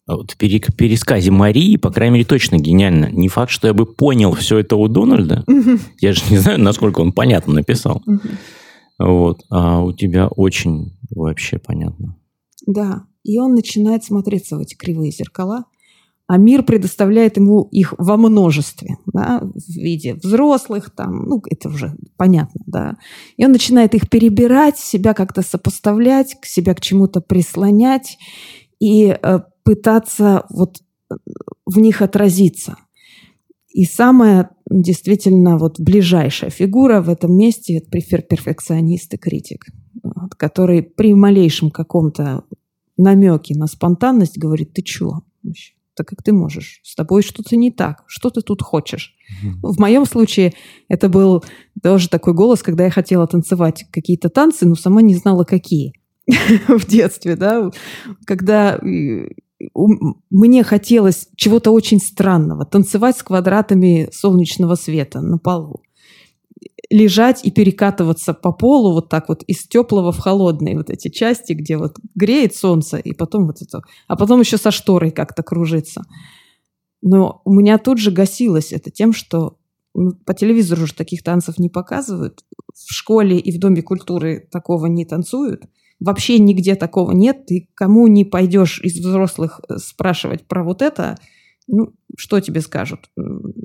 Вот 0.05 0.31
в 0.31 0.37
пересказе 0.37 1.31
Марии, 1.31 1.77
по 1.77 1.89
крайней 1.89 2.15
мере, 2.15 2.25
точно 2.25 2.57
гениально. 2.57 3.09
Не 3.09 3.29
факт, 3.29 3.51
что 3.51 3.67
я 3.67 3.73
бы 3.73 3.85
понял 3.85 4.33
все 4.33 4.57
это 4.57 4.75
у 4.75 4.87
Дональда. 4.87 5.45
Я 6.01 6.13
же 6.13 6.21
не 6.29 6.37
знаю, 6.37 6.59
насколько 6.59 6.99
он 6.99 7.13
понятно 7.13 7.53
написал. 7.53 8.03
Вот. 8.99 9.41
А 9.49 9.81
у 9.81 9.93
тебя 9.93 10.27
очень 10.27 10.97
вообще 11.09 11.57
понятно. 11.57 12.17
Да. 12.67 13.05
И 13.23 13.39
он 13.39 13.55
начинает 13.55 14.03
смотреться 14.03 14.57
в 14.57 14.59
эти 14.59 14.75
кривые 14.75 15.11
зеркала 15.11 15.63
а 16.27 16.37
мир 16.37 16.63
предоставляет 16.63 17.37
ему 17.37 17.67
их 17.71 17.93
во 17.97 18.17
множестве, 18.17 18.97
да, 19.11 19.41
в 19.41 19.75
виде 19.75 20.15
взрослых, 20.15 20.89
там, 20.95 21.25
ну, 21.25 21.41
это 21.49 21.69
уже 21.69 21.95
понятно, 22.17 22.61
да. 22.65 22.97
И 23.35 23.45
он 23.45 23.51
начинает 23.51 23.93
их 23.93 24.09
перебирать, 24.09 24.77
себя 24.77 25.13
как-то 25.13 25.41
сопоставлять, 25.41 26.39
к 26.39 26.45
себя 26.45 26.73
к 26.73 26.81
чему-то 26.81 27.19
прислонять 27.19 28.17
и 28.79 29.07
э, 29.07 29.39
пытаться 29.63 30.45
вот 30.49 30.77
в 31.65 31.79
них 31.79 32.01
отразиться. 32.01 32.77
И 33.73 33.85
самая 33.85 34.51
действительно 34.69 35.57
вот 35.57 35.79
ближайшая 35.79 36.51
фигура 36.51 37.01
в 37.01 37.09
этом 37.09 37.35
месте– 37.35 37.77
это 37.77 37.89
перфекционист 37.89 39.13
и 39.13 39.17
критик, 39.17 39.65
который 40.37 40.83
при 40.83 41.13
малейшем 41.13 41.71
каком-то 41.71 42.43
намеке 42.97 43.55
на 43.55 43.67
спонтанность 43.67 44.37
говорит, 44.37 44.73
ты 44.73 44.83
чего 44.83 45.23
вообще? 45.41 45.72
Так 45.95 46.07
как 46.07 46.23
ты 46.23 46.33
можешь. 46.33 46.79
С 46.83 46.95
тобой 46.95 47.23
что-то 47.23 47.55
не 47.55 47.71
так. 47.71 48.03
Что 48.07 48.29
ты 48.29 48.41
тут 48.41 48.61
хочешь? 48.61 49.15
В 49.61 49.79
моем 49.79 50.05
случае 50.05 50.53
это 50.89 51.09
был 51.09 51.43
тоже 51.81 52.09
такой 52.09 52.33
голос, 52.33 52.61
когда 52.63 52.85
я 52.85 52.89
хотела 52.89 53.27
танцевать 53.27 53.85
какие-то 53.91 54.29
танцы, 54.29 54.65
но 54.65 54.75
сама 54.75 55.01
не 55.01 55.15
знала, 55.15 55.43
какие 55.43 55.93
в 56.67 56.85
детстве, 56.87 57.35
да, 57.35 57.69
когда 58.25 58.75
э, 58.75 59.27
мне 60.29 60.63
хотелось 60.63 61.29
чего-то 61.35 61.71
очень 61.71 61.99
странного, 61.99 62.65
танцевать 62.65 63.17
с 63.17 63.23
квадратами 63.23 64.09
солнечного 64.11 64.75
света 64.75 65.21
на 65.21 65.37
полу 65.37 65.81
лежать 66.89 67.43
и 67.43 67.51
перекатываться 67.51 68.33
по 68.33 68.51
полу 68.51 68.93
вот 68.93 69.09
так 69.09 69.29
вот 69.29 69.43
из 69.43 69.67
теплого 69.67 70.11
в 70.11 70.19
холодные 70.19 70.77
вот 70.77 70.89
эти 70.89 71.07
части, 71.09 71.53
где 71.53 71.77
вот 71.77 71.97
греет 72.15 72.55
солнце, 72.55 72.97
и 72.97 73.13
потом 73.13 73.47
вот 73.47 73.61
это, 73.61 73.81
а 74.07 74.15
потом 74.15 74.39
еще 74.41 74.57
со 74.57 74.71
шторой 74.71 75.11
как-то 75.11 75.43
кружится. 75.43 76.03
Но 77.01 77.41
у 77.45 77.53
меня 77.53 77.77
тут 77.79 77.97
же 77.97 78.11
гасилось 78.11 78.71
это 78.71 78.91
тем, 78.91 79.11
что 79.11 79.57
ну, 79.95 80.13
по 80.25 80.33
телевизору 80.33 80.87
же 80.87 80.93
таких 80.93 81.23
танцев 81.23 81.57
не 81.57 81.69
показывают, 81.69 82.43
в 82.73 82.93
школе 82.93 83.37
и 83.37 83.55
в 83.55 83.59
Доме 83.59 83.81
культуры 83.81 84.47
такого 84.51 84.87
не 84.87 85.05
танцуют, 85.05 85.63
вообще 85.99 86.39
нигде 86.39 86.75
такого 86.75 87.11
нет, 87.11 87.45
ты 87.45 87.69
кому 87.75 88.07
не 88.07 88.25
пойдешь 88.25 88.79
из 88.81 88.99
взрослых 88.99 89.61
э, 89.67 89.77
спрашивать 89.77 90.47
про 90.47 90.63
вот 90.63 90.81
это, 90.81 91.17
Ну, 91.67 91.93
что 92.17 92.39
тебе 92.39 92.61
скажут? 92.61 93.09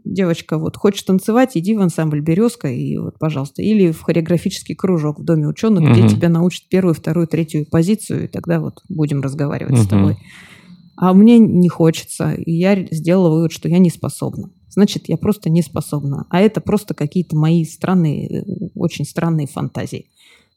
Девочка 0.04 0.58
вот 0.58 0.76
хочет 0.76 1.06
танцевать, 1.06 1.56
иди 1.56 1.74
в 1.74 1.80
ансамбль 1.80 2.20
«Березка» 2.20 2.68
и 2.68 2.96
вот, 2.96 3.18
пожалуйста. 3.18 3.62
Или 3.62 3.90
в 3.90 4.00
хореографический 4.00 4.74
кружок 4.74 5.18
в 5.18 5.24
Доме 5.24 5.48
ученых, 5.48 5.82
угу. 5.82 5.92
где 5.92 6.08
тебя 6.08 6.28
научат 6.28 6.68
первую, 6.68 6.94
вторую, 6.94 7.26
третью 7.26 7.66
позицию, 7.68 8.24
и 8.24 8.28
тогда 8.28 8.60
вот 8.60 8.82
будем 8.88 9.20
разговаривать 9.20 9.74
угу. 9.74 9.82
с 9.82 9.88
тобой. 9.88 10.16
А 10.96 11.12
мне 11.12 11.38
не 11.38 11.68
хочется, 11.68 12.32
и 12.32 12.52
я 12.52 12.86
сделала 12.90 13.30
вывод, 13.30 13.52
что 13.52 13.68
я 13.68 13.78
не 13.78 13.90
способна. 13.90 14.50
Значит, 14.68 15.08
я 15.08 15.16
просто 15.16 15.48
не 15.50 15.62
способна. 15.62 16.26
А 16.30 16.40
это 16.40 16.60
просто 16.60 16.94
какие-то 16.94 17.36
мои 17.36 17.64
странные, 17.64 18.44
очень 18.74 19.04
странные 19.04 19.46
фантазии 19.46 20.06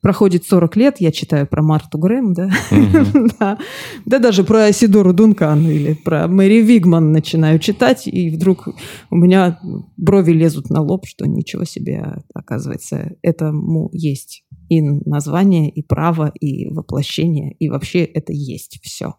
проходит 0.01 0.46
40 0.46 0.75
лет, 0.77 0.96
я 1.00 1.12
читаю 1.12 1.48
про 1.48 1.62
Марту 1.62 1.98
Грэм, 1.98 2.34
да, 2.34 2.50
да. 3.39 3.58
да 4.05 4.20
даже 4.20 4.43
про 4.43 4.72
Сидору 4.72 5.13
Дункан 5.13 5.67
или 5.67 5.93
про 5.93 6.27
Мэри 6.27 6.62
Вигман 6.62 7.12
начинаю 7.12 7.60
читать, 7.60 8.08
и 8.08 8.29
вдруг 8.29 8.67
у 9.10 9.15
меня 9.15 9.60
брови 9.98 10.31
лезут 10.31 10.70
на 10.70 10.81
лоб, 10.81 11.05
что 11.05 11.25
ничего 11.27 11.63
себе, 11.63 12.24
оказывается, 12.34 13.15
этому 13.22 13.89
есть 13.93 14.43
и 14.70 14.81
название, 14.81 15.70
и 15.70 15.84
право, 15.84 16.31
и 16.39 16.67
воплощение, 16.70 17.53
и 17.53 17.70
вообще 17.70 18.03
это 18.03 18.34
есть 18.34 18.79
все. 18.81 19.13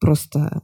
Просто 0.00 0.62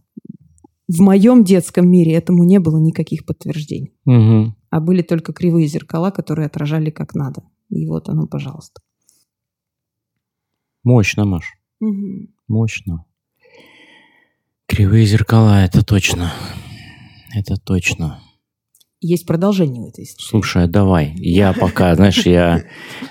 в 0.88 1.00
моем 1.00 1.44
детском 1.44 1.88
мире 1.88 2.14
этому 2.14 2.44
не 2.44 2.58
было 2.58 2.78
никаких 2.78 3.24
подтверждений. 3.24 3.92
Угу. 4.04 4.54
А 4.70 4.80
были 4.80 5.02
только 5.02 5.32
кривые 5.32 5.66
зеркала, 5.66 6.10
которые 6.10 6.46
отражали 6.46 6.90
как 6.90 7.14
надо. 7.14 7.42
И 7.68 7.86
вот 7.86 8.08
оно, 8.08 8.26
пожалуйста. 8.26 8.80
Мощно, 10.84 11.24
Маш. 11.24 11.44
Угу. 11.80 12.28
Мощно. 12.48 13.04
Кривые 14.66 15.06
зеркала, 15.06 15.64
это 15.64 15.84
точно. 15.84 16.32
Это 17.34 17.56
точно. 17.56 18.20
Есть 19.00 19.26
продолжение 19.26 19.80
в 19.80 19.88
этой 19.88 20.04
истории. 20.04 20.28
Слушай, 20.28 20.64
а 20.64 20.66
давай. 20.66 21.14
Я 21.16 21.52
пока, 21.52 21.94
знаешь, 21.96 22.18
я... 22.26 22.64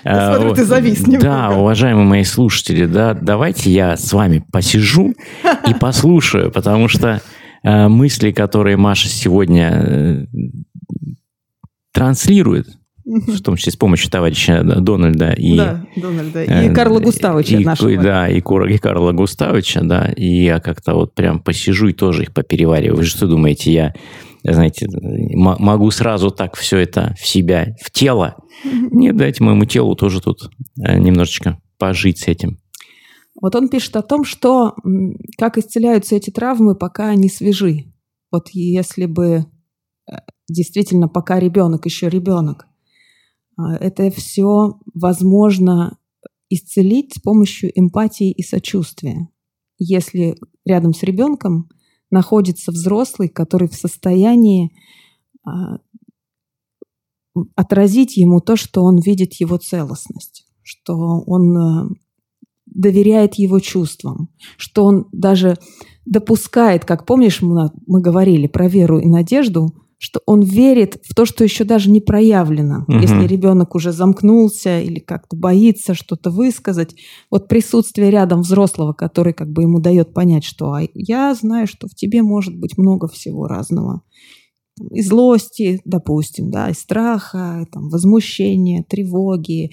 Э, 0.04 0.34
смотрю, 0.36 0.54
ты 0.54 0.64
завис 0.64 1.02
Да, 1.02 1.50
уважаемые 1.50 2.06
мои 2.06 2.24
слушатели, 2.24 2.84
да, 2.84 3.14
давайте 3.14 3.70
я 3.70 3.96
с 3.96 4.12
вами 4.12 4.44
посижу 4.52 5.14
и 5.66 5.74
послушаю, 5.80 6.52
потому 6.52 6.88
что 6.88 7.22
э, 7.62 7.88
мысли, 7.88 8.32
которые 8.32 8.76
Маша 8.76 9.08
сегодня 9.08 9.70
э, 9.70 10.26
транслирует, 11.92 12.68
в 13.08 13.40
том 13.40 13.56
числе 13.56 13.72
с 13.72 13.76
помощью 13.76 14.10
товарища 14.10 14.62
Дональда 14.62 15.32
и... 15.32 15.56
Да, 15.56 15.86
Дональда. 15.96 16.44
И 16.44 16.68
э, 16.68 16.74
Карла 16.74 17.00
Густавовича 17.00 17.56
и, 17.56 17.64
нашего. 17.64 17.96
Да, 17.96 18.28
и, 18.28 18.38
и 18.38 18.78
Карла 18.78 19.12
Густавовича, 19.12 19.80
да. 19.82 20.12
И 20.14 20.26
я 20.44 20.60
как-то 20.60 20.94
вот 20.94 21.14
прям 21.14 21.40
посижу 21.40 21.88
и 21.88 21.92
тоже 21.92 22.24
их 22.24 22.34
поперевариваю. 22.34 22.96
Вы 22.96 23.04
что 23.04 23.26
думаете, 23.26 23.72
я, 23.72 23.94
знаете, 24.44 24.88
могу 24.92 25.90
сразу 25.90 26.30
так 26.30 26.56
все 26.56 26.78
это 26.78 27.14
в 27.18 27.26
себя, 27.26 27.74
в 27.82 27.90
тело? 27.90 28.36
Нет, 28.64 29.16
дайте 29.16 29.42
моему 29.42 29.64
телу 29.64 29.94
тоже 29.96 30.20
тут 30.20 30.50
э, 30.78 30.98
немножечко 30.98 31.58
пожить 31.78 32.18
с 32.18 32.28
этим. 32.28 32.58
Вот 33.40 33.54
он 33.54 33.68
пишет 33.68 33.96
о 33.96 34.02
том, 34.02 34.24
что 34.24 34.74
как 35.38 35.56
исцеляются 35.56 36.16
эти 36.16 36.30
травмы, 36.30 36.74
пока 36.74 37.08
они 37.08 37.30
свежи. 37.30 37.84
Вот 38.30 38.48
если 38.52 39.06
бы 39.06 39.46
э, 40.10 40.16
действительно 40.48 41.08
пока 41.08 41.38
ребенок 41.38 41.86
еще 41.86 42.10
ребенок, 42.10 42.67
это 43.58 44.10
все 44.10 44.78
возможно 44.94 45.98
исцелить 46.50 47.14
с 47.14 47.20
помощью 47.20 47.70
эмпатии 47.74 48.30
и 48.30 48.42
сочувствия. 48.42 49.28
Если 49.78 50.36
рядом 50.64 50.94
с 50.94 51.02
ребенком 51.02 51.68
находится 52.10 52.72
взрослый, 52.72 53.28
который 53.28 53.68
в 53.68 53.74
состоянии 53.74 54.72
а, 55.44 55.78
отразить 57.54 58.16
ему 58.16 58.40
то, 58.40 58.56
что 58.56 58.82
он 58.82 58.98
видит 58.98 59.34
его 59.34 59.58
целостность, 59.58 60.46
что 60.62 61.22
он 61.26 61.56
а, 61.56 61.88
доверяет 62.66 63.34
его 63.34 63.60
чувствам, 63.60 64.30
что 64.56 64.84
он 64.84 65.08
даже 65.12 65.56
допускает, 66.06 66.84
как 66.84 67.04
помнишь, 67.04 67.42
мы 67.42 68.00
говорили 68.00 68.46
про 68.46 68.68
веру 68.68 68.98
и 68.98 69.06
надежду, 69.06 69.74
что 69.98 70.20
он 70.26 70.42
верит 70.42 71.00
в 71.04 71.14
то, 71.14 71.26
что 71.26 71.42
еще 71.42 71.64
даже 71.64 71.90
не 71.90 72.00
проявлено. 72.00 72.84
Угу. 72.86 72.98
Если 72.98 73.26
ребенок 73.26 73.74
уже 73.74 73.92
замкнулся 73.92 74.80
или 74.80 75.00
как-то 75.00 75.36
боится 75.36 75.94
что-то 75.94 76.30
высказать, 76.30 76.94
вот 77.30 77.48
присутствие 77.48 78.10
рядом 78.10 78.42
взрослого, 78.42 78.92
который 78.92 79.32
как 79.32 79.50
бы 79.50 79.62
ему 79.62 79.80
дает 79.80 80.14
понять, 80.14 80.44
что 80.44 80.72
а 80.72 80.82
я 80.94 81.34
знаю, 81.34 81.66
что 81.66 81.88
в 81.88 81.94
тебе 81.94 82.22
может 82.22 82.56
быть 82.56 82.78
много 82.78 83.08
всего 83.08 83.46
разного. 83.48 84.02
И 84.92 85.02
злости, 85.02 85.80
допустим, 85.84 86.52
да, 86.52 86.70
и 86.70 86.74
страха, 86.74 87.66
там, 87.72 87.88
возмущения, 87.88 88.84
тревоги, 88.88 89.72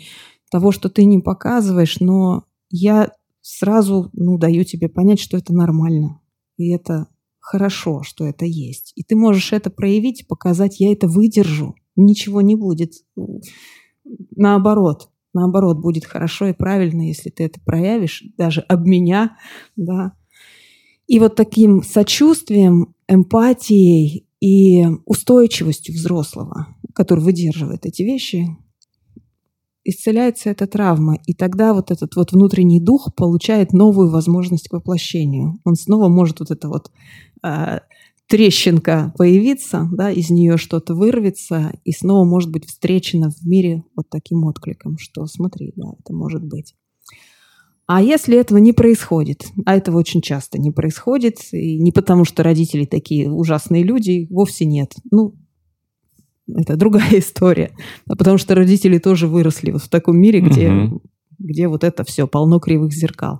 того, 0.49 0.71
что 0.71 0.89
ты 0.89 1.05
не 1.05 1.19
показываешь, 1.19 1.99
но 1.99 2.45
я 2.71 3.11
сразу 3.41 4.09
ну, 4.13 4.39
даю 4.39 4.63
тебе 4.63 4.89
понять, 4.89 5.19
что 5.19 5.37
это 5.37 5.53
нормально. 5.53 6.21
И 6.57 6.71
это 6.71 7.07
хорошо, 7.45 8.01
что 8.01 8.25
это 8.25 8.45
есть. 8.45 8.91
И 8.95 9.03
ты 9.03 9.15
можешь 9.15 9.53
это 9.53 9.69
проявить, 9.69 10.27
показать, 10.27 10.79
я 10.79 10.91
это 10.91 11.07
выдержу, 11.07 11.75
ничего 11.95 12.41
не 12.41 12.55
будет. 12.55 12.93
Наоборот, 14.35 15.09
наоборот, 15.33 15.79
будет 15.79 16.05
хорошо 16.05 16.47
и 16.47 16.53
правильно, 16.53 17.07
если 17.07 17.29
ты 17.29 17.43
это 17.43 17.59
проявишь, 17.63 18.23
даже 18.37 18.61
об 18.61 18.87
меня, 18.87 19.37
да. 19.75 20.13
И 21.07 21.19
вот 21.19 21.35
таким 21.35 21.83
сочувствием, 21.83 22.95
эмпатией 23.07 24.27
и 24.39 24.85
устойчивостью 25.05 25.93
взрослого, 25.93 26.75
который 26.95 27.23
выдерживает 27.23 27.85
эти 27.85 28.01
вещи, 28.01 28.57
исцеляется 29.85 30.49
эта 30.49 30.65
травма, 30.65 31.19
и 31.27 31.33
тогда 31.35 31.73
вот 31.73 31.91
этот 31.91 32.15
вот 32.15 32.31
внутренний 32.31 32.81
дух 32.81 33.13
получает 33.15 33.71
новую 33.71 34.09
возможность 34.09 34.67
к 34.67 34.73
воплощению. 34.73 35.59
Он 35.63 35.75
снова 35.75 36.09
может 36.09 36.39
вот 36.39 36.49
это 36.49 36.67
вот 36.67 36.91
трещинка 38.27 39.13
появиться, 39.17 39.87
да, 39.91 40.11
из 40.11 40.29
нее 40.29 40.57
что-то 40.57 40.95
вырвется, 40.95 41.73
и 41.83 41.91
снова 41.91 42.25
может 42.25 42.51
быть 42.51 42.65
встречено 42.65 43.29
в 43.29 43.45
мире 43.45 43.83
вот 43.95 44.09
таким 44.09 44.45
откликом, 44.45 44.97
что 44.97 45.25
смотри, 45.27 45.73
да, 45.75 45.93
это 45.99 46.13
может 46.13 46.43
быть. 46.43 46.75
А 47.87 48.01
если 48.01 48.35
этого 48.35 48.57
не 48.57 48.73
происходит, 48.73 49.45
а 49.65 49.75
этого 49.75 49.99
очень 49.99 50.21
часто 50.21 50.57
не 50.59 50.71
происходит, 50.71 51.37
и 51.51 51.77
не 51.77 51.91
потому 51.91 52.25
что 52.25 52.41
родители 52.41 52.85
такие 52.85 53.29
ужасные 53.29 53.83
люди, 53.83 54.25
вовсе 54.31 54.65
нет. 54.65 54.93
Ну, 55.11 55.35
это 56.47 56.77
другая 56.77 57.11
история. 57.19 57.71
А 58.07 58.15
потому 58.15 58.39
что 58.39 58.55
родители 58.55 58.97
тоже 58.97 59.27
выросли 59.27 59.69
вот 59.69 59.83
в 59.83 59.89
таком 59.89 60.17
мире, 60.17 60.41
где 60.41 60.71
угу 60.71 61.01
где 61.39 61.67
вот 61.67 61.83
это 61.83 62.03
все 62.03 62.27
полно 62.27 62.59
кривых 62.59 62.93
зеркал. 62.93 63.39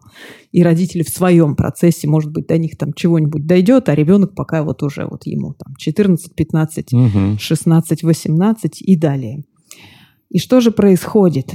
И 0.51 0.63
родители 0.63 1.03
в 1.03 1.10
своем 1.10 1.55
процессе, 1.55 2.08
может 2.08 2.31
быть, 2.31 2.47
до 2.47 2.58
них 2.58 2.77
там 2.77 2.93
чего-нибудь 2.93 3.45
дойдет, 3.45 3.89
а 3.89 3.95
ребенок 3.95 4.36
пока 4.36 4.63
вот 4.63 4.84
уже 4.84 5.05
вот 5.05 5.25
ему 5.25 5.53
там 5.53 5.75
14, 5.77 6.36
15, 6.36 6.93
угу. 6.93 7.38
16, 7.39 8.03
18 8.03 8.81
и 8.81 8.97
далее. 8.97 9.43
И 10.29 10.39
что 10.39 10.62
же 10.62 10.71
происходит, 10.71 11.51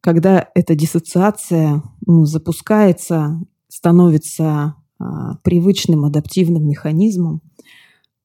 когда 0.00 0.48
эта 0.54 0.74
диссоциация 0.74 1.82
ну, 2.06 2.24
запускается, 2.24 3.40
становится 3.68 4.76
а, 4.98 5.36
привычным 5.42 6.04
адаптивным 6.04 6.66
механизмом? 6.66 7.42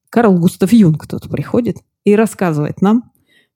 Карл 0.08 0.38
Густав 0.38 0.72
Юнг 0.72 1.06
тут 1.06 1.28
приходит 1.30 1.78
и 2.04 2.14
рассказывает 2.14 2.82
нам, 2.82 3.11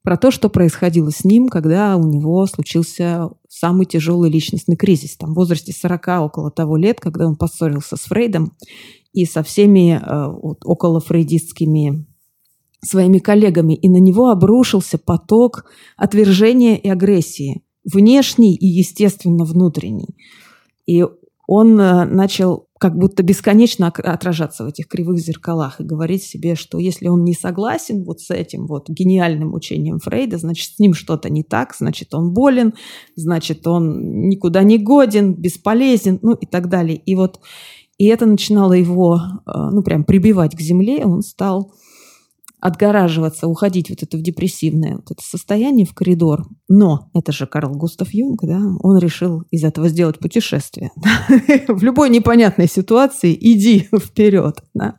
про 0.07 0.17
то, 0.17 0.31
что 0.31 0.49
происходило 0.49 1.11
с 1.11 1.25
ним, 1.25 1.49
когда 1.49 1.97
у 1.97 2.07
него 2.07 2.47
случился 2.47 3.29
самый 3.49 3.87
тяжелый 3.87 4.31
личностный 4.31 4.77
кризис. 4.77 5.17
Там, 5.17 5.33
в 5.33 5.35
возрасте 5.35 5.73
40 5.73 6.09
около 6.21 6.53
того 6.53 6.77
лет, 6.77 7.01
когда 7.01 7.27
он 7.27 7.35
поссорился 7.35 7.97
с 7.97 8.03
Фрейдом 8.03 8.53
и 9.13 9.25
со 9.25 9.43
всеми 9.43 10.01
э, 10.01 10.29
вот, 10.41 10.59
около 10.65 11.01
фрейдистскими 11.01 12.07
своими 12.85 13.19
коллегами, 13.19 13.75
и 13.75 13.89
на 13.89 13.97
него 13.97 14.31
обрушился 14.31 14.97
поток 14.97 15.65
отвержения 15.97 16.77
и 16.77 16.89
агрессии, 16.89 17.65
внешний 17.85 18.55
и, 18.55 18.65
естественно, 18.65 19.45
внутренний. 19.45 20.17
И 20.87 21.05
он 21.49 21.81
э, 21.81 22.05
начал 22.05 22.66
как 22.79 22.97
будто 22.97 23.23
бесконечно 23.23 23.89
отражаться 23.89 24.65
в 24.65 24.69
этих 24.69 24.89
кривых 24.89 25.19
зеркалах 25.19 25.81
и 25.81 25.85
говорить 25.85 26.23
себе, 26.23 26.55
что 26.55 26.79
если 26.79 27.09
он 27.09 27.25
не 27.25 27.33
согласен 27.33 28.05
вот 28.05 28.21
с 28.21 28.31
этим 28.31 28.67
вот 28.67 28.89
гениальным 28.89 29.55
учением 29.55 29.99
Фрейда, 29.99 30.37
значит, 30.39 30.75
с 30.75 30.79
ним 30.79 30.93
что-то 30.93 31.31
не 31.31 31.43
так, 31.43 31.75
значит, 31.75 32.13
он 32.15 32.33
болен, 32.35 32.75
значит, 33.15 33.67
он 33.67 34.29
никуда 34.29 34.63
не 34.63 34.79
годен, 34.79 35.35
бесполезен, 35.35 36.19
ну 36.23 36.35
и 36.35 36.47
так 36.47 36.69
далее. 36.69 36.97
И 36.97 37.15
вот 37.15 37.41
и 37.99 38.07
это 38.07 38.27
начинало 38.27 38.75
его, 38.75 39.19
э, 39.47 39.51
ну, 39.73 39.83
прям 39.83 40.05
прибивать 40.05 40.55
к 40.55 40.61
земле, 40.61 41.05
он 41.07 41.23
стал 41.23 41.73
отгораживаться, 42.61 43.47
уходить 43.47 43.91
вот 43.91 44.03
это 44.03 44.17
в 44.17 44.23
депрессивное 44.23 44.97
вот 44.97 45.11
это 45.11 45.23
состояние 45.23 45.87
в 45.87 45.95
коридор. 45.95 46.49
Но 46.69 47.11
это 47.15 47.33
же 47.33 47.47
Карл 47.47 47.73
Густав 47.73 48.13
Юнг, 48.13 48.41
да, 48.43 48.61
он 48.81 48.99
решил 48.99 49.43
из 49.51 49.63
этого 49.65 49.89
сделать 49.89 50.19
путешествие. 50.19 50.91
В 51.69 51.83
любой 51.83 52.11
непонятной 52.11 52.69
ситуации 52.69 53.37
иди 53.39 53.89
вперед. 53.99 54.63
Да? 54.75 54.99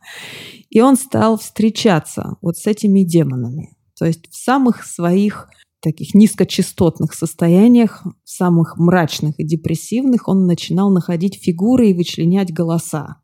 И 0.70 0.82
он 0.82 0.96
стал 0.96 1.38
встречаться 1.38 2.38
вот 2.41 2.58
с 2.58 2.67
этими 2.67 3.04
демонами. 3.04 3.76
То 3.98 4.06
есть 4.06 4.30
в 4.30 4.36
самых 4.36 4.84
своих 4.86 5.50
таких 5.82 6.13
низкочастотных 6.13 7.13
состояниях, 7.13 8.06
самых 8.24 8.78
мрачных 8.78 9.39
и 9.39 9.43
депрессивных, 9.43 10.28
он 10.28 10.46
начинал 10.46 10.91
находить 10.91 11.41
фигуры 11.41 11.89
и 11.89 11.93
вычленять 11.93 12.54
голоса. 12.54 13.22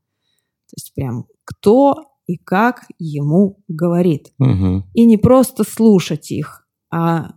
То 0.70 0.76
есть 0.78 0.94
прям 0.96 1.26
кто 1.46 2.13
и 2.26 2.38
как 2.38 2.86
ему 3.00 3.64
говорит. 3.68 4.34
Угу. 4.40 4.84
И 4.94 5.06
не 5.06 5.18
просто 5.18 5.64
слушать 5.64 6.32
их, 6.32 6.68
а 6.92 7.34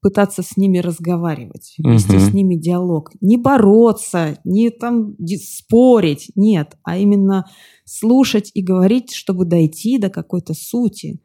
пытаться 0.00 0.42
с 0.42 0.56
ними 0.56 0.78
разговаривать, 0.78 1.74
вести 1.78 2.16
Мгм. 2.16 2.20
с 2.20 2.34
ними 2.34 2.56
диалог. 2.56 3.12
Не 3.20 3.36
бороться, 3.36 4.38
не 4.44 4.70
там 4.70 5.14
спорить, 5.40 6.32
нет, 6.34 6.76
а 6.82 6.98
именно 6.98 7.46
слушать 7.84 8.50
и 8.52 8.62
говорить, 8.62 9.12
чтобы 9.12 9.44
дойти 9.44 9.98
до 9.98 10.10
какой-то 10.10 10.54
сути. 10.54 11.20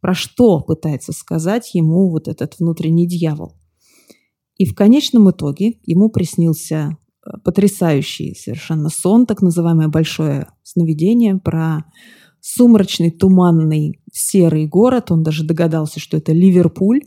Про 0.00 0.14
что 0.14 0.60
пытается 0.60 1.12
сказать 1.12 1.74
ему 1.74 2.10
вот 2.10 2.28
этот 2.28 2.58
внутренний 2.58 3.08
дьявол. 3.08 3.56
И 4.56 4.66
в 4.66 4.74
конечном 4.74 5.30
итоге 5.30 5.80
ему 5.84 6.08
приснился 6.08 6.96
э, 7.26 7.30
потрясающий 7.44 8.34
совершенно 8.36 8.88
сон, 8.88 9.26
так 9.26 9.42
называемое 9.42 9.88
большое 9.88 10.48
сновидение 10.62 11.36
про 11.36 11.84
сумрачный, 12.42 13.12
туманный, 13.12 14.00
серый 14.12 14.66
город. 14.66 15.12
Он 15.12 15.22
даже 15.22 15.44
догадался, 15.44 16.00
что 16.00 16.16
это 16.16 16.32
Ливерпуль, 16.32 17.00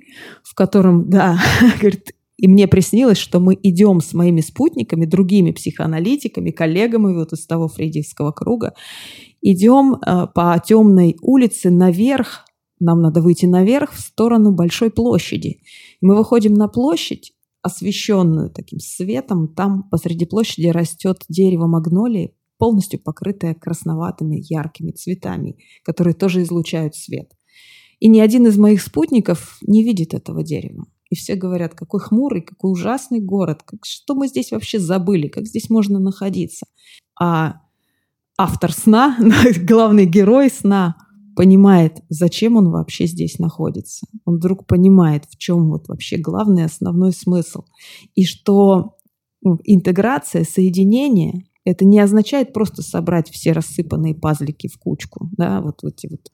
в 0.43 0.55
котором, 0.55 1.09
да, 1.09 1.37
говорит, 1.79 2.15
и 2.37 2.47
мне 2.47 2.67
приснилось, 2.67 3.17
что 3.17 3.39
мы 3.39 3.57
идем 3.61 3.99
с 3.99 4.13
моими 4.13 4.41
спутниками, 4.41 5.05
другими 5.05 5.51
психоаналитиками, 5.51 6.51
коллегами 6.51 7.13
вот 7.13 7.33
из 7.33 7.45
того 7.45 7.67
фрейдистского 7.67 8.31
круга, 8.31 8.73
идем 9.41 9.95
э, 9.95 10.27
по 10.33 10.61
темной 10.65 11.17
улице 11.21 11.69
наверх, 11.69 12.45
нам 12.79 13.01
надо 13.01 13.21
выйти 13.21 13.45
наверх 13.45 13.91
в 13.91 13.99
сторону 13.99 14.53
большой 14.53 14.89
площади. 14.89 15.59
Мы 16.01 16.15
выходим 16.15 16.53
на 16.53 16.67
площадь, 16.67 17.33
освещенную 17.61 18.51
таким 18.51 18.79
светом, 18.79 19.47
там 19.47 19.83
посреди 19.89 20.25
площади 20.25 20.67
растет 20.67 21.23
дерево 21.27 21.67
магнолии, 21.67 22.33
полностью 22.57 22.99
покрытое 22.99 23.53
красноватыми 23.53 24.41
яркими 24.41 24.91
цветами, 24.91 25.57
которые 25.83 26.13
тоже 26.13 26.43
излучают 26.43 26.95
свет. 26.95 27.31
И 27.99 28.07
ни 28.07 28.19
один 28.19 28.47
из 28.47 28.57
моих 28.57 28.81
спутников 28.81 29.57
не 29.61 29.83
видит 29.83 30.13
этого 30.13 30.43
дерева. 30.43 30.85
И 31.09 31.15
все 31.15 31.35
говорят, 31.35 31.75
какой 31.75 31.99
хмурый, 31.99 32.41
какой 32.41 32.71
ужасный 32.71 33.21
город, 33.21 33.61
как, 33.63 33.85
что 33.85 34.15
мы 34.15 34.27
здесь 34.27 34.51
вообще 34.51 34.79
забыли, 34.79 35.27
как 35.27 35.45
здесь 35.45 35.69
можно 35.69 35.99
находиться. 35.99 36.65
А 37.19 37.61
автор 38.37 38.73
сна, 38.73 39.17
главный 39.67 40.05
герой 40.05 40.49
сна, 40.49 40.95
понимает, 41.35 42.01
зачем 42.09 42.55
он 42.55 42.71
вообще 42.71 43.07
здесь 43.07 43.39
находится. 43.39 44.07
Он 44.23 44.37
вдруг 44.37 44.65
понимает, 44.65 45.25
в 45.25 45.37
чем 45.37 45.69
вот 45.69 45.87
вообще 45.87 46.17
главный 46.17 46.65
основной 46.65 47.11
смысл. 47.11 47.63
И 48.15 48.25
что 48.25 48.95
ну, 49.41 49.59
интеграция, 49.63 50.43
соединение, 50.43 51.45
это 51.65 51.83
не 51.83 51.99
означает 51.99 52.53
просто 52.53 52.83
собрать 52.83 53.29
все 53.29 53.51
рассыпанные 53.51 54.13
пазлики 54.13 54.67
в 54.67 54.77
кучку, 54.77 55.29
да, 55.35 55.61
вот 55.61 55.83
эти 55.83 56.07
вот 56.07 56.31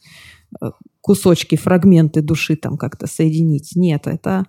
э, 0.61 0.71
кусочки, 0.99 1.55
фрагменты 1.55 2.21
души 2.21 2.57
там 2.57 2.77
как-то 2.77 3.07
соединить. 3.07 3.71
Нет, 3.75 4.07
это 4.07 4.45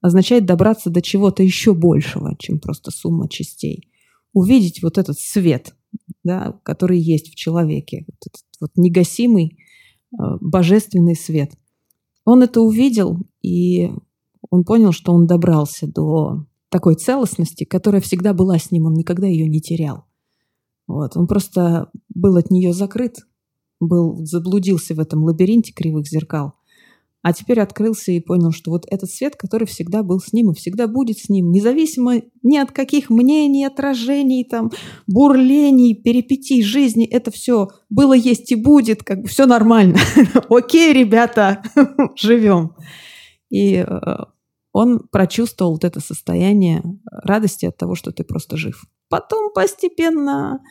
означает 0.00 0.46
добраться 0.46 0.90
до 0.90 1.02
чего-то 1.02 1.42
еще 1.42 1.74
большего, 1.74 2.34
чем 2.38 2.58
просто 2.58 2.90
сумма 2.90 3.28
частей. 3.28 3.90
Увидеть 4.32 4.82
вот 4.82 4.96
этот 4.96 5.18
свет, 5.18 5.76
да, 6.24 6.58
который 6.62 6.98
есть 6.98 7.30
в 7.30 7.34
человеке, 7.34 8.04
вот 8.06 8.16
этот 8.26 8.42
вот 8.58 8.70
негасимый 8.76 9.58
э, 10.12 10.16
божественный 10.40 11.14
свет. 11.14 11.52
Он 12.24 12.42
это 12.42 12.62
увидел, 12.62 13.18
и 13.42 13.90
он 14.48 14.64
понял, 14.64 14.92
что 14.92 15.12
он 15.12 15.26
добрался 15.26 15.86
до 15.86 16.46
такой 16.70 16.94
целостности, 16.94 17.64
которая 17.64 18.00
всегда 18.00 18.32
была 18.32 18.58
с 18.58 18.70
ним, 18.70 18.86
он 18.86 18.94
никогда 18.94 19.26
ее 19.26 19.46
не 19.46 19.60
терял. 19.60 20.06
Вот. 20.86 21.16
Он 21.16 21.26
просто 21.26 21.90
был 22.08 22.36
от 22.36 22.50
нее 22.50 22.72
закрыт, 22.72 23.18
был, 23.80 24.24
заблудился 24.24 24.94
в 24.94 25.00
этом 25.00 25.24
лабиринте 25.24 25.72
кривых 25.72 26.06
зеркал, 26.06 26.54
а 27.22 27.32
теперь 27.32 27.60
открылся 27.60 28.10
и 28.10 28.20
понял, 28.20 28.50
что 28.50 28.72
вот 28.72 28.84
этот 28.90 29.08
свет, 29.08 29.36
который 29.36 29.66
всегда 29.66 30.02
был 30.02 30.18
с 30.18 30.32
ним 30.32 30.50
и 30.50 30.54
всегда 30.54 30.88
будет 30.88 31.18
с 31.18 31.28
ним, 31.28 31.52
независимо 31.52 32.20
ни 32.42 32.56
от 32.56 32.72
каких 32.72 33.10
мнений, 33.10 33.64
отражений, 33.64 34.44
там, 34.44 34.72
бурлений, 35.06 35.94
перипетий 35.94 36.62
жизни, 36.62 37.06
это 37.06 37.30
все 37.30 37.68
было, 37.88 38.12
есть 38.12 38.50
и 38.50 38.56
будет, 38.56 39.04
как 39.04 39.22
бы 39.22 39.28
все 39.28 39.46
нормально. 39.46 39.98
Окей, 40.48 40.92
ребята, 40.92 41.62
живем. 42.16 42.72
И 43.50 43.76
э, 43.76 43.86
он 44.72 45.00
прочувствовал 45.10 45.72
вот 45.72 45.84
это 45.84 46.00
состояние 46.00 46.82
радости 47.08 47.66
от 47.66 47.76
того, 47.76 47.94
что 47.94 48.10
ты 48.10 48.24
просто 48.24 48.56
жив. 48.56 48.84
Потом 49.12 49.52
постепенно 49.52 50.62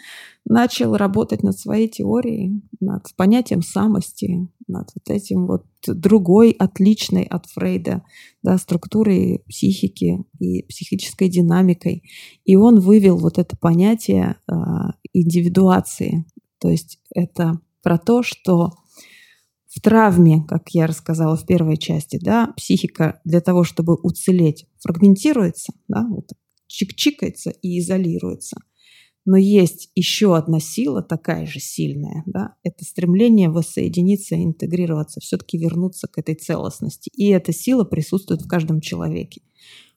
начал 0.46 0.96
работать 0.98 1.44
над 1.44 1.56
своей 1.60 1.88
теорией, 1.88 2.64
над 2.80 3.06
понятием 3.16 3.62
самости, 3.62 4.50
над 4.68 4.90
вот 4.96 5.16
этим 5.16 5.46
вот 5.46 5.66
другой, 5.86 6.50
отличной 6.50 7.22
от 7.22 7.46
Фрейда, 7.46 8.02
да, 8.42 8.58
структурой 8.58 9.44
психики 9.48 10.26
и 10.40 10.64
психической 10.64 11.30
динамикой. 11.30 12.02
И 12.44 12.56
он 12.56 12.80
вывел 12.80 13.16
вот 13.18 13.38
это 13.38 13.56
понятие 13.56 14.38
э, 14.52 14.54
индивидуации. 15.14 16.26
То 16.60 16.70
есть 16.70 16.98
это 17.14 17.62
про 17.84 18.00
то, 18.00 18.24
что 18.24 18.72
в 19.68 19.80
травме, 19.82 20.44
как 20.48 20.70
я 20.70 20.88
рассказала 20.88 21.38
в 21.38 21.46
первой 21.46 21.78
части, 21.78 22.18
да, 22.20 22.54
психика 22.58 23.22
для 23.24 23.40
того, 23.40 23.64
чтобы 23.64 23.94
уцелеть, 24.02 24.66
фрагментируется, 24.80 25.74
да, 25.88 26.08
вот 26.10 26.32
чик-чикается 26.72 27.52
и 27.62 27.80
изолируется. 27.80 28.58
Но 29.26 29.38
есть 29.38 29.92
еще 29.94 30.36
одна 30.36 30.60
сила, 30.60 31.04
такая 31.04 31.46
же 31.46 31.60
сильная, 31.60 32.24
да, 32.26 32.56
это 32.64 32.84
стремление 32.84 33.50
воссоединиться, 33.50 34.36
интегрироваться, 34.36 35.20
все-таки 35.20 35.60
вернуться 35.60 36.08
к 36.08 36.18
этой 36.18 36.34
целостности. 36.34 37.12
И 37.16 37.30
эта 37.30 37.54
сила 37.54 37.84
присутствует 37.84 38.42
в 38.42 38.48
каждом 38.48 38.82
человеке 38.82 39.42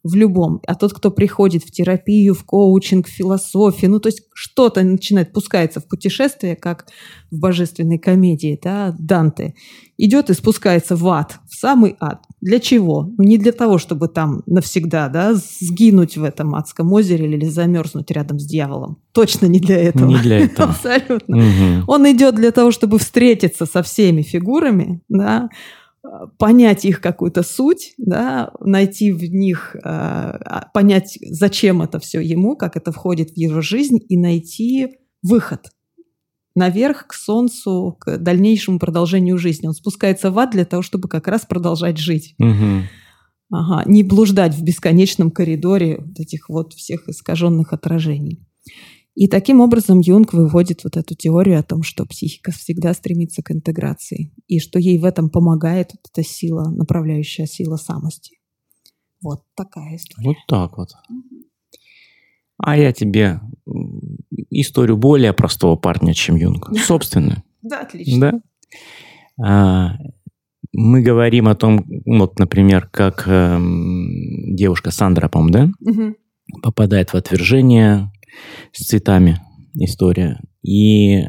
в 0.04 0.14
любом. 0.14 0.60
А 0.66 0.74
тот, 0.74 0.92
кто 0.92 1.10
приходит 1.10 1.64
в 1.64 1.70
терапию, 1.70 2.34
в 2.34 2.44
коучинг, 2.44 3.08
в 3.08 3.10
философию, 3.10 3.90
ну, 3.90 4.00
то 4.00 4.08
есть 4.08 4.22
что-то 4.34 4.82
начинает, 4.82 5.32
пускается 5.32 5.80
в 5.80 5.88
путешествие, 5.88 6.56
как 6.56 6.86
в 7.30 7.38
божественной 7.38 7.98
комедии, 7.98 8.60
да, 8.62 8.94
Данте, 8.98 9.54
идет 9.96 10.28
и 10.28 10.34
спускается 10.34 10.94
в 10.94 11.08
ад, 11.08 11.38
в 11.48 11.54
самый 11.54 11.96
ад. 12.00 12.22
Для 12.42 12.60
чего? 12.60 13.10
Ну, 13.16 13.24
не 13.24 13.38
для 13.38 13.52
того, 13.52 13.78
чтобы 13.78 14.08
там 14.08 14.42
навсегда, 14.46 15.08
да, 15.08 15.32
сгинуть 15.34 16.18
в 16.18 16.24
этом 16.24 16.54
адском 16.54 16.92
озере 16.92 17.26
или 17.26 17.46
замерзнуть 17.46 18.10
рядом 18.10 18.38
с 18.38 18.44
дьяволом. 18.44 18.98
Точно 19.12 19.46
не 19.46 19.58
для 19.58 19.78
этого. 19.78 20.06
Не 20.06 20.18
для 20.18 20.40
этого. 20.44 20.68
Абсолютно. 20.68 21.36
Мгм. 21.36 21.84
Он 21.86 22.10
идет 22.10 22.34
для 22.34 22.50
того, 22.50 22.72
чтобы 22.72 22.98
встретиться 22.98 23.64
со 23.64 23.82
всеми 23.82 24.20
фигурами, 24.20 25.00
да, 25.08 25.48
понять 26.38 26.84
их 26.84 27.00
какую-то 27.00 27.42
суть, 27.42 27.94
да, 27.98 28.52
найти 28.60 29.10
в 29.10 29.22
них, 29.22 29.76
э, 29.82 30.38
понять, 30.72 31.18
зачем 31.30 31.82
это 31.82 31.98
все 31.98 32.20
ему, 32.20 32.56
как 32.56 32.76
это 32.76 32.92
входит 32.92 33.30
в 33.30 33.36
его 33.36 33.60
жизнь, 33.60 33.98
и 34.08 34.18
найти 34.18 34.98
выход 35.22 35.70
наверх 36.54 37.06
к 37.08 37.14
солнцу, 37.14 37.96
к 37.98 38.18
дальнейшему 38.18 38.78
продолжению 38.78 39.38
жизни. 39.38 39.66
Он 39.66 39.72
спускается 39.72 40.30
в 40.30 40.38
ад 40.38 40.50
для 40.50 40.64
того, 40.64 40.82
чтобы 40.82 41.08
как 41.08 41.26
раз 41.26 41.44
продолжать 41.46 41.98
жить. 41.98 42.34
Мгм. 42.38 42.84
Ага, 43.50 43.88
не 43.88 44.02
блуждать 44.02 44.54
в 44.54 44.62
бесконечном 44.62 45.30
коридоре 45.30 45.98
вот 45.98 46.18
этих 46.18 46.48
вот 46.48 46.72
всех 46.74 47.08
искаженных 47.08 47.72
отражений. 47.72 48.40
И 49.14 49.28
таким 49.28 49.60
образом 49.60 50.00
Юнг 50.00 50.32
выводит 50.32 50.82
вот 50.82 50.96
эту 50.96 51.14
теорию 51.14 51.60
о 51.60 51.62
том, 51.62 51.82
что 51.84 52.04
психика 52.04 52.50
всегда 52.50 52.92
стремится 52.94 53.42
к 53.42 53.52
интеграции, 53.52 54.32
и 54.48 54.58
что 54.58 54.78
ей 54.80 54.98
в 54.98 55.04
этом 55.04 55.30
помогает 55.30 55.92
вот 55.92 56.10
эта 56.12 56.28
сила, 56.28 56.68
направляющая 56.70 57.46
сила 57.46 57.76
самости. 57.76 58.38
Вот 59.22 59.42
такая 59.54 59.96
история. 59.96 60.26
Вот 60.26 60.36
так 60.48 60.76
вот. 60.76 60.90
А 62.58 62.76
я 62.76 62.92
тебе 62.92 63.40
историю 64.50 64.96
более 64.96 65.32
простого 65.32 65.76
парня, 65.76 66.12
чем 66.12 66.36
Юнг. 66.36 66.70
Собственную. 66.76 67.42
Да, 67.66 67.80
отлично. 67.80 68.42
Да. 69.38 69.42
А, 69.42 69.98
мы 70.74 71.00
говорим 71.00 71.48
о 71.48 71.54
том, 71.54 71.86
вот, 72.04 72.38
например, 72.38 72.90
как 72.92 73.26
эм, 73.26 74.54
девушка 74.54 74.90
Сандра, 74.90 75.28
по-моему, 75.30 75.72
да, 75.80 76.12
попадает 76.62 77.14
в 77.14 77.14
отвержение 77.14 78.12
с 78.72 78.86
цветами 78.86 79.40
история. 79.74 80.40
И 80.62 81.24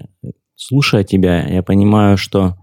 слушая 0.56 1.04
тебя, 1.04 1.46
я 1.48 1.63
понимаю, 1.63 2.18
что 2.18 2.56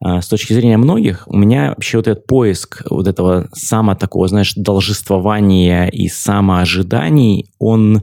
а, 0.00 0.20
с 0.20 0.28
точки 0.28 0.52
зрения 0.52 0.76
многих, 0.76 1.26
у 1.26 1.36
меня 1.36 1.70
вообще 1.70 1.96
вот 1.96 2.06
этот 2.06 2.26
поиск 2.26 2.82
вот 2.90 3.06
этого 3.06 3.48
само 3.52 3.94
такого, 3.94 4.28
знаешь, 4.28 4.54
должествования 4.54 5.88
и 5.88 6.08
самоожиданий, 6.08 7.50
он, 7.58 8.02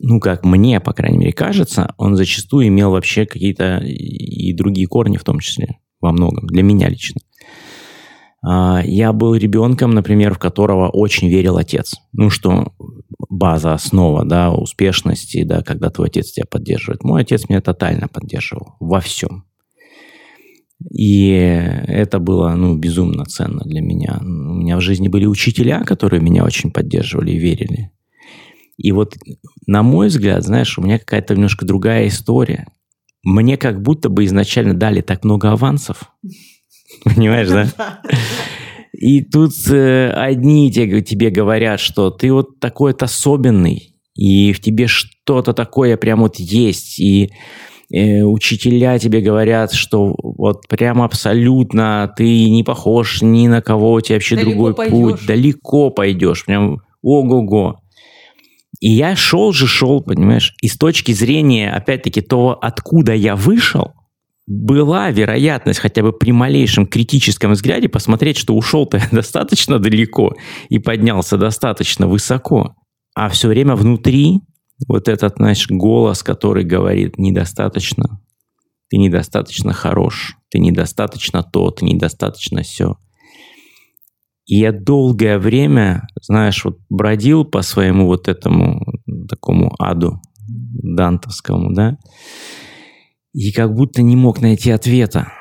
ну, 0.00 0.20
как 0.20 0.44
мне, 0.44 0.80
по 0.80 0.92
крайней 0.92 1.18
мере, 1.18 1.32
кажется, 1.32 1.94
он 1.98 2.16
зачастую 2.16 2.68
имел 2.68 2.92
вообще 2.92 3.26
какие-то 3.26 3.78
и 3.78 4.52
другие 4.54 4.86
корни 4.86 5.18
в 5.18 5.24
том 5.24 5.40
числе, 5.40 5.78
во 6.00 6.12
многом, 6.12 6.46
для 6.46 6.62
меня 6.62 6.88
лично. 6.88 7.20
А, 8.42 8.82
я 8.84 9.12
был 9.12 9.34
ребенком, 9.34 9.90
например, 9.92 10.34
в 10.34 10.38
которого 10.38 10.88
очень 10.88 11.28
верил 11.28 11.56
отец. 11.56 11.96
Ну, 12.12 12.30
что 12.30 12.72
база, 13.28 13.74
основа, 13.74 14.24
да, 14.24 14.52
успешности, 14.52 15.44
да, 15.44 15.62
когда 15.62 15.90
твой 15.90 16.08
отец 16.08 16.32
тебя 16.32 16.46
поддерживает. 16.50 17.04
Мой 17.04 17.22
отец 17.22 17.48
меня 17.48 17.60
тотально 17.60 18.08
поддерживал 18.08 18.76
во 18.80 19.00
всем. 19.00 19.44
И 20.90 21.28
это 21.28 22.18
было, 22.18 22.54
ну, 22.54 22.76
безумно 22.76 23.24
ценно 23.26 23.62
для 23.64 23.82
меня. 23.82 24.18
У 24.20 24.24
меня 24.24 24.76
в 24.78 24.80
жизни 24.80 25.08
были 25.08 25.26
учителя, 25.26 25.84
которые 25.84 26.22
меня 26.22 26.44
очень 26.44 26.70
поддерживали 26.70 27.32
и 27.32 27.38
верили. 27.38 27.92
И 28.78 28.92
вот, 28.92 29.14
на 29.66 29.82
мой 29.82 30.08
взгляд, 30.08 30.42
знаешь, 30.42 30.78
у 30.78 30.82
меня 30.82 30.98
какая-то 30.98 31.34
немножко 31.34 31.66
другая 31.66 32.08
история. 32.08 32.66
Мне 33.22 33.58
как 33.58 33.82
будто 33.82 34.08
бы 34.08 34.24
изначально 34.24 34.72
дали 34.72 35.02
так 35.02 35.22
много 35.22 35.52
авансов, 35.52 36.14
Понимаешь, 37.04 37.48
да? 37.48 38.00
И 38.92 39.22
тут 39.22 39.52
э, 39.70 40.10
одни 40.10 40.70
те, 40.70 41.00
тебе 41.00 41.30
говорят, 41.30 41.80
что 41.80 42.10
ты 42.10 42.32
вот 42.32 42.60
такой-то 42.60 43.06
особенный, 43.06 43.94
и 44.14 44.52
в 44.52 44.60
тебе 44.60 44.86
что-то 44.86 45.54
такое 45.54 45.96
прям 45.96 46.20
вот 46.20 46.36
есть, 46.36 46.98
и 46.98 47.30
э, 47.92 48.22
учителя 48.22 48.98
тебе 48.98 49.20
говорят, 49.20 49.72
что 49.72 50.14
вот 50.22 50.68
прям 50.68 51.00
абсолютно 51.00 52.12
ты 52.16 52.50
не 52.50 52.62
похож 52.62 53.22
ни 53.22 53.46
на 53.46 53.62
кого, 53.62 53.92
у 53.92 54.00
тебя 54.00 54.16
вообще 54.16 54.36
далеко 54.36 54.50
другой 54.50 54.74
пойдешь. 54.74 54.92
путь, 54.92 55.26
далеко 55.26 55.90
пойдешь, 55.90 56.44
прям 56.44 56.80
ого-го. 57.02 57.80
И 58.80 58.90
я 58.90 59.14
шел 59.14 59.52
же, 59.52 59.66
шел, 59.66 60.02
понимаешь, 60.02 60.54
и 60.60 60.68
с 60.68 60.76
точки 60.76 61.12
зрения, 61.12 61.70
опять-таки, 61.70 62.22
того, 62.22 62.58
откуда 62.60 63.14
я 63.14 63.36
вышел, 63.36 63.92
была 64.50 65.12
вероятность 65.12 65.78
хотя 65.78 66.02
бы 66.02 66.12
при 66.12 66.32
малейшем 66.32 66.84
критическом 66.84 67.52
взгляде 67.52 67.88
посмотреть, 67.88 68.36
что 68.36 68.56
ушел-то 68.56 69.00
достаточно 69.12 69.78
далеко 69.78 70.34
и 70.68 70.80
поднялся 70.80 71.36
достаточно 71.36 72.08
высоко. 72.08 72.74
А 73.14 73.28
все 73.28 73.46
время 73.46 73.76
внутри 73.76 74.40
вот 74.88 75.06
этот, 75.06 75.36
знаешь, 75.36 75.68
голос, 75.68 76.24
который 76.24 76.64
говорит 76.64 77.16
недостаточно, 77.16 78.20
ты 78.88 78.96
недостаточно 78.96 79.72
хорош, 79.72 80.36
ты 80.50 80.58
недостаточно 80.58 81.44
то, 81.44 81.70
ты 81.70 81.84
недостаточно 81.84 82.62
все. 82.62 82.96
И 84.46 84.56
я 84.56 84.72
долгое 84.72 85.38
время, 85.38 86.08
знаешь, 86.22 86.64
вот 86.64 86.78
бродил 86.88 87.44
по 87.44 87.62
своему 87.62 88.06
вот 88.06 88.26
этому 88.26 88.84
такому 89.28 89.76
аду 89.78 90.20
дантовскому, 90.48 91.72
да, 91.72 91.98
и 93.32 93.52
как 93.52 93.74
будто 93.74 94.02
не 94.02 94.16
мог 94.16 94.40
найти 94.40 94.70
ответа. 94.70 95.32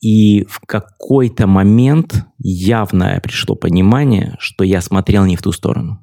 И 0.00 0.44
в 0.44 0.60
какой-то 0.60 1.46
момент 1.46 2.24
явное 2.38 3.20
пришло 3.20 3.54
понимание, 3.54 4.36
что 4.38 4.64
я 4.64 4.80
смотрел 4.80 5.26
не 5.26 5.36
в 5.36 5.42
ту 5.42 5.52
сторону. 5.52 6.00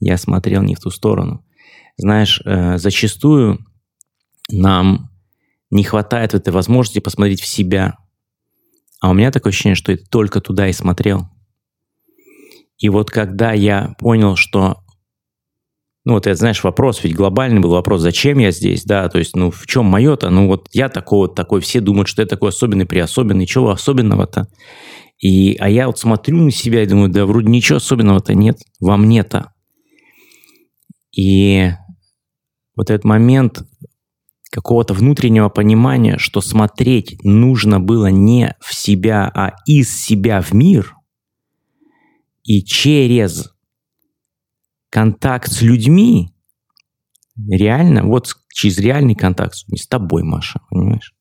Я 0.00 0.16
смотрел 0.16 0.62
не 0.62 0.74
в 0.74 0.80
ту 0.80 0.90
сторону. 0.90 1.44
Знаешь, 1.96 2.40
э, 2.44 2.78
зачастую 2.78 3.64
нам 4.50 5.10
не 5.70 5.84
хватает 5.84 6.34
этой 6.34 6.52
возможности 6.52 6.98
посмотреть 6.98 7.40
в 7.40 7.46
себя. 7.46 7.98
А 9.00 9.10
у 9.10 9.14
меня 9.14 9.30
такое 9.30 9.50
ощущение, 9.50 9.76
что 9.76 9.92
я 9.92 9.98
только 9.98 10.40
туда 10.40 10.68
и 10.68 10.72
смотрел. 10.72 11.28
И 12.78 12.88
вот 12.88 13.10
когда 13.10 13.52
я 13.52 13.94
понял, 13.98 14.36
что 14.36 14.82
ну, 16.04 16.14
вот 16.14 16.26
это, 16.26 16.36
знаешь, 16.36 16.64
вопрос, 16.64 17.04
ведь 17.04 17.14
глобальный 17.14 17.60
был 17.60 17.70
вопрос, 17.70 18.00
зачем 18.00 18.38
я 18.38 18.50
здесь, 18.50 18.84
да, 18.84 19.08
то 19.08 19.18
есть, 19.18 19.36
ну, 19.36 19.50
в 19.50 19.66
чем 19.66 19.86
мое-то, 19.86 20.30
ну, 20.30 20.48
вот 20.48 20.68
я 20.72 20.88
такой 20.88 21.28
вот 21.28 21.34
такой, 21.36 21.60
все 21.60 21.80
думают, 21.80 22.08
что 22.08 22.22
я 22.22 22.28
такой 22.28 22.48
особенный, 22.48 22.86
приособенный, 22.86 23.46
чего 23.46 23.70
особенного-то? 23.70 24.48
И, 25.18 25.56
а 25.60 25.70
я 25.70 25.86
вот 25.86 26.00
смотрю 26.00 26.38
на 26.38 26.50
себя 26.50 26.82
и 26.82 26.86
думаю, 26.86 27.08
да, 27.10 27.24
вроде 27.24 27.48
ничего 27.48 27.76
особенного-то 27.76 28.34
нет 28.34 28.58
во 28.80 28.96
мне-то. 28.96 29.52
И 31.16 31.70
вот 32.74 32.90
этот 32.90 33.04
момент 33.04 33.62
какого-то 34.50 34.94
внутреннего 34.94 35.48
понимания, 35.48 36.18
что 36.18 36.40
смотреть 36.40 37.22
нужно 37.22 37.78
было 37.78 38.08
не 38.08 38.56
в 38.60 38.74
себя, 38.74 39.30
а 39.32 39.52
из 39.66 40.04
себя 40.04 40.42
в 40.42 40.52
мир, 40.52 40.96
и 42.42 42.64
через 42.64 43.52
контакт 44.92 45.50
с 45.50 45.62
людьми, 45.62 46.34
реально, 47.48 48.04
вот 48.04 48.36
через 48.52 48.78
реальный 48.78 49.14
контакт, 49.14 49.54
не 49.68 49.78
с 49.78 49.88
тобой, 49.88 50.22
Маша, 50.22 50.60
понимаешь? 50.70 51.14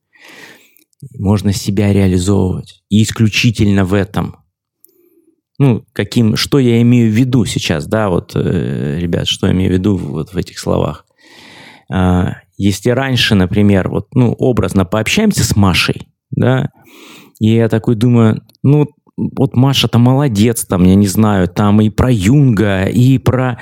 Можно 1.18 1.54
себя 1.54 1.94
реализовывать. 1.94 2.84
И 2.90 3.02
исключительно 3.02 3.86
в 3.86 3.94
этом. 3.94 4.36
Ну, 5.58 5.86
каким, 5.94 6.36
что 6.36 6.60
я 6.60 6.82
имею 6.82 7.10
в 7.10 7.16
виду 7.16 7.46
сейчас, 7.46 7.88
да, 7.88 8.10
вот, 8.10 8.34
э, 8.36 9.00
ребят, 9.00 9.28
что 9.28 9.48
я 9.48 9.54
имею 9.54 9.70
в 9.70 9.74
виду 9.74 9.96
вот 9.96 10.34
в 10.34 10.38
этих 10.38 10.60
словах. 10.60 11.06
А, 11.90 12.42
если 12.58 12.90
раньше, 12.90 13.36
например, 13.36 13.90
вот, 13.90 14.14
ну, 14.14 14.34
образно 14.34 14.84
пообщаемся 14.84 15.46
с 15.46 15.56
Машей, 15.56 16.10
да, 16.32 16.70
и 17.40 17.56
я 17.56 17.70
такой 17.70 17.96
думаю, 17.96 18.42
ну, 18.64 18.88
вот 19.18 19.56
Маша-то 19.56 20.00
молодец, 20.00 20.66
там, 20.66 20.84
я 20.84 20.96
не 20.96 21.08
знаю, 21.08 21.48
там 21.48 21.82
и 21.82 21.90
про 21.90 22.12
Юнга, 22.12 22.86
и 22.86 23.18
про 23.18 23.60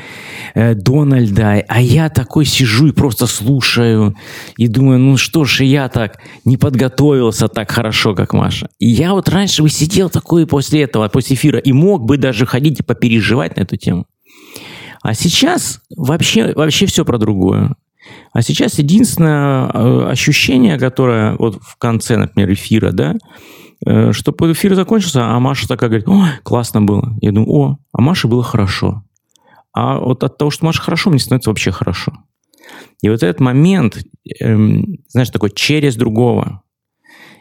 э, 0.53 0.75
Дональда, 0.75 1.63
а 1.67 1.81
я 1.81 2.09
такой 2.09 2.45
сижу 2.45 2.87
и 2.87 2.91
просто 2.91 3.27
слушаю, 3.27 4.15
и 4.57 4.67
думаю, 4.67 4.99
ну 4.99 5.17
что 5.17 5.43
ж, 5.43 5.61
я 5.61 5.89
так 5.89 6.19
не 6.45 6.57
подготовился 6.57 7.47
так 7.47 7.71
хорошо, 7.71 8.15
как 8.15 8.33
Маша. 8.33 8.69
И 8.79 8.87
я 8.87 9.13
вот 9.13 9.29
раньше 9.29 9.63
бы 9.63 9.69
сидел 9.69 10.09
такой 10.09 10.47
после 10.47 10.83
этого, 10.83 11.07
после 11.09 11.35
эфира, 11.35 11.59
и 11.59 11.71
мог 11.71 12.05
бы 12.05 12.17
даже 12.17 12.45
ходить 12.45 12.79
и 12.79 12.83
попереживать 12.83 13.57
на 13.57 13.61
эту 13.61 13.75
тему. 13.77 14.05
А 15.01 15.13
сейчас 15.13 15.81
вообще, 15.95 16.53
вообще 16.53 16.85
все 16.85 17.05
про 17.05 17.17
другое. 17.17 17.75
А 18.31 18.41
сейчас 18.41 18.79
единственное 18.79 19.69
э, 19.73 20.09
ощущение, 20.09 20.77
которое 20.77 21.35
вот 21.37 21.59
в 21.61 21.77
конце, 21.77 22.17
например, 22.17 22.53
эфира, 22.53 22.91
да, 22.91 23.15
чтобы 24.11 24.51
эфир 24.51 24.75
закончился, 24.75 25.25
а 25.25 25.39
Маша 25.39 25.67
такая 25.67 25.89
говорит, 25.89 26.07
о, 26.07 26.25
классно 26.43 26.81
было. 26.81 27.17
Я 27.21 27.31
думаю, 27.31 27.51
о, 27.51 27.77
а 27.93 28.01
Маше 28.01 28.27
было 28.27 28.43
хорошо. 28.43 29.03
А 29.73 29.99
вот 29.99 30.23
от 30.23 30.37
того, 30.37 30.51
что 30.51 30.65
Маша 30.65 30.81
хорошо, 30.81 31.09
мне 31.09 31.19
становится 31.19 31.49
вообще 31.49 31.71
хорошо. 31.71 32.13
И 33.01 33.09
вот 33.09 33.23
этот 33.23 33.39
момент, 33.39 34.03
эм, 34.39 34.97
знаешь, 35.07 35.29
такой 35.29 35.51
через 35.51 35.95
другого. 35.95 36.63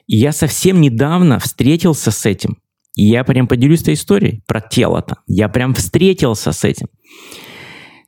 И 0.07 0.17
я 0.17 0.33
совсем 0.33 0.81
недавно 0.81 1.39
встретился 1.39 2.11
с 2.11 2.25
этим. 2.25 2.59
И 2.95 3.05
я 3.05 3.25
прям 3.25 3.47
поделюсь 3.47 3.83
этой 3.83 3.95
историей 3.95 4.43
про 4.47 4.61
тело-то. 4.61 5.19
Я 5.27 5.49
прям 5.49 5.75
встретился 5.75 6.53
с 6.53 6.65
этим. 6.65 6.89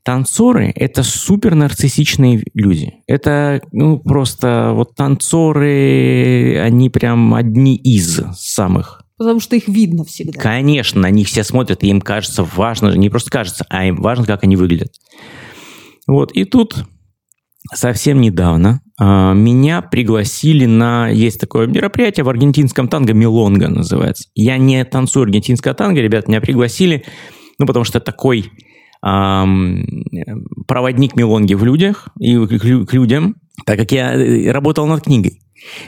Танцоры– 0.02 0.72
это 0.74 1.02
супер 1.02 1.54
нарциссичные 1.54 2.42
люди. 2.54 2.94
Это, 3.06 3.60
ну, 3.72 3.98
просто 3.98 4.72
вот 4.74 4.94
танцоры, 4.94 6.58
они 6.58 6.88
прям 6.88 7.34
одни 7.34 7.76
из 7.76 8.20
самых. 8.34 9.02
Потому 9.18 9.40
что 9.40 9.56
их 9.56 9.68
видно 9.68 10.04
всегда. 10.04 10.40
Конечно, 10.40 11.02
на 11.02 11.10
них 11.10 11.28
все 11.28 11.44
смотрят, 11.44 11.82
и 11.84 11.88
им 11.88 12.00
кажется 12.00 12.42
важно, 12.42 12.94
не 12.96 13.10
просто 13.10 13.30
кажется, 13.30 13.66
а 13.68 13.84
им 13.84 13.96
важно, 13.96 14.24
как 14.24 14.44
они 14.44 14.56
выглядят. 14.56 14.94
Вот, 16.06 16.32
и 16.32 16.44
тут 16.44 16.86
совсем 17.74 18.22
недавно 18.22 18.80
э, 18.98 19.34
меня 19.34 19.82
пригласили 19.82 20.64
на... 20.64 21.08
Есть 21.08 21.38
такое 21.38 21.66
мероприятие 21.66 22.24
в 22.24 22.30
аргентинском 22.30 22.88
танго, 22.88 23.12
Милонга 23.12 23.68
называется. 23.68 24.30
Я 24.34 24.56
не 24.56 24.82
танцую 24.86 25.24
аргентинское 25.24 25.74
танго, 25.74 26.00
ребят, 26.00 26.26
меня 26.26 26.40
пригласили, 26.40 27.04
ну, 27.58 27.66
потому 27.66 27.84
что 27.84 28.00
такой 28.00 28.50
проводник 29.00 31.16
Мелонги 31.16 31.54
в 31.54 31.64
людях 31.64 32.08
и 32.18 32.36
к 32.36 32.92
людям, 32.92 33.36
так 33.64 33.78
как 33.78 33.92
я 33.92 34.14
э, 34.14 34.50
работал 34.50 34.86
над 34.86 35.04
книгой. 35.04 35.40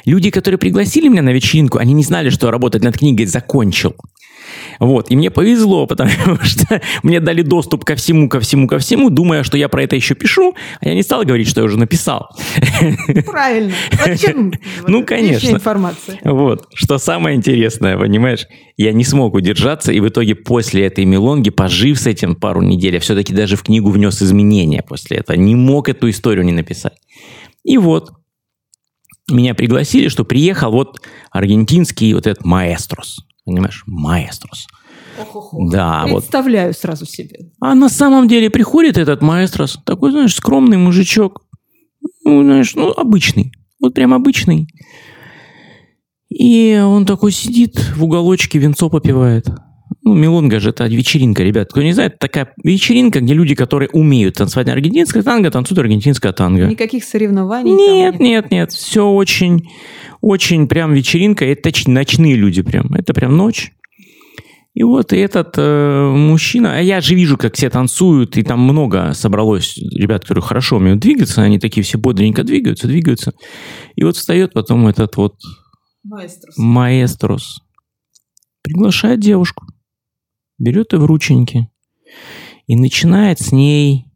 Люди, 0.04 0.30
которые 0.30 0.58
пригласили 0.58 1.08
меня 1.08 1.22
на 1.22 1.32
вечеринку, 1.32 1.78
они 1.78 1.94
не 1.94 2.02
знали, 2.02 2.28
что 2.30 2.50
работать 2.50 2.82
над 2.82 2.98
книгой 2.98 3.26
закончил. 3.26 3.94
Вот. 4.78 5.10
И 5.10 5.16
мне 5.16 5.30
повезло, 5.30 5.86
потому 5.86 6.10
что 6.42 6.80
мне 7.02 7.20
дали 7.20 7.42
доступ 7.42 7.84
ко 7.84 7.94
всему, 7.94 8.28
ко 8.28 8.40
всему, 8.40 8.68
ко 8.68 8.78
всему, 8.78 9.10
думая, 9.10 9.42
что 9.42 9.56
я 9.56 9.68
про 9.68 9.82
это 9.82 9.96
еще 9.96 10.14
пишу, 10.14 10.54
а 10.80 10.88
я 10.88 10.94
не 10.94 11.02
стал 11.02 11.24
говорить, 11.24 11.48
что 11.48 11.60
я 11.60 11.64
уже 11.64 11.78
написал. 11.78 12.28
Правильно. 13.26 13.72
Зачем? 14.04 14.52
Ну, 14.86 15.04
конечно. 15.04 15.48
информация. 15.48 16.18
Вот. 16.24 16.66
Что 16.74 16.98
самое 16.98 17.36
интересное, 17.36 17.96
понимаешь, 17.96 18.46
я 18.76 18.92
не 18.92 19.04
смог 19.04 19.34
удержаться, 19.34 19.92
и 19.92 20.00
в 20.00 20.08
итоге 20.08 20.34
после 20.34 20.86
этой 20.86 21.04
мелонги, 21.04 21.50
пожив 21.50 21.98
с 21.98 22.06
этим 22.06 22.34
пару 22.34 22.62
недель, 22.62 22.94
я 22.94 23.00
все-таки 23.00 23.32
даже 23.32 23.56
в 23.56 23.62
книгу 23.62 23.90
внес 23.90 24.22
изменения 24.22 24.82
после 24.82 25.18
этого. 25.18 25.36
Не 25.36 25.54
мог 25.54 25.88
эту 25.88 26.10
историю 26.10 26.44
не 26.44 26.52
написать. 26.52 26.94
И 27.64 27.78
вот, 27.78 28.12
меня 29.30 29.54
пригласили, 29.54 30.08
что 30.08 30.24
приехал 30.24 30.72
вот 30.72 31.00
аргентинский 31.30 32.12
вот 32.14 32.26
этот 32.26 32.44
маэстрос. 32.44 33.20
Понимаешь? 33.44 33.82
Маэстрос. 33.86 34.66
Да, 35.52 36.04
Представляю 36.06 36.68
вот. 36.68 36.76
сразу 36.78 37.06
себе. 37.06 37.50
А 37.60 37.74
на 37.74 37.88
самом 37.88 38.28
деле 38.28 38.50
приходит 38.50 38.96
этот 38.96 39.20
маэстрос, 39.20 39.78
такой, 39.84 40.10
знаешь, 40.12 40.34
скромный 40.34 40.78
мужичок. 40.78 41.44
Ну, 42.24 42.42
знаешь, 42.42 42.74
ну, 42.74 42.92
обычный. 42.92 43.52
Вот 43.80 43.94
прям 43.94 44.14
обычный. 44.14 44.68
И 46.28 46.80
он 46.82 47.04
такой 47.04 47.32
сидит 47.32 47.78
в 47.96 48.04
уголочке, 48.04 48.58
венцо 48.58 48.88
попивает. 48.88 49.48
Ну, 50.04 50.14
мелонга 50.14 50.58
же 50.58 50.70
это 50.70 50.86
вечеринка, 50.86 51.44
ребят. 51.44 51.70
Кто 51.70 51.80
не 51.80 51.92
знает, 51.92 52.18
такая 52.18 52.52
вечеринка, 52.64 53.20
где 53.20 53.34
люди, 53.34 53.54
которые 53.54 53.88
умеют 53.90 54.34
танцевать 54.34 54.68
аргентинское 54.68 55.22
танго, 55.22 55.50
танцуют 55.50 55.78
аргентинское 55.78 56.32
танго. 56.32 56.66
Никаких 56.66 57.04
соревнований? 57.04 57.72
Нет, 57.72 58.14
там 58.14 58.22
нет, 58.22 58.50
нет. 58.50 58.72
Все 58.72 59.06
очень, 59.06 59.68
очень 60.20 60.66
прям 60.66 60.92
вечеринка. 60.92 61.44
Это 61.44 61.70
ночные 61.86 62.34
люди 62.34 62.62
прям. 62.62 62.92
Это 62.94 63.14
прям 63.14 63.36
ночь. 63.36 63.72
И 64.74 64.82
вот 64.82 65.12
этот 65.12 65.54
э, 65.58 66.10
мужчина, 66.10 66.78
а 66.78 66.80
я 66.80 67.00
же 67.00 67.14
вижу, 67.14 67.36
как 67.36 67.54
все 67.54 67.68
танцуют, 67.68 68.38
и 68.38 68.42
там 68.42 68.60
много 68.60 69.12
собралось 69.12 69.76
ребят, 69.76 70.22
которые 70.22 70.42
хорошо 70.42 70.76
умеют 70.76 71.00
двигаться, 71.00 71.42
они 71.42 71.58
такие 71.58 71.84
все 71.84 71.98
бодренько 71.98 72.42
двигаются, 72.42 72.88
двигаются. 72.88 73.34
И 73.96 74.02
вот 74.02 74.16
встает 74.16 74.54
потом 74.54 74.86
этот 74.86 75.16
вот 75.18 75.34
маэстрос, 76.04 76.56
маэстрос 76.56 77.60
приглашает 78.62 79.20
девушку 79.20 79.66
берет 80.62 80.92
ее 80.92 81.00
в 81.00 81.04
рученьки 81.04 81.68
и 82.66 82.76
начинает 82.76 83.40
с 83.40 83.52
ней, 83.52 84.06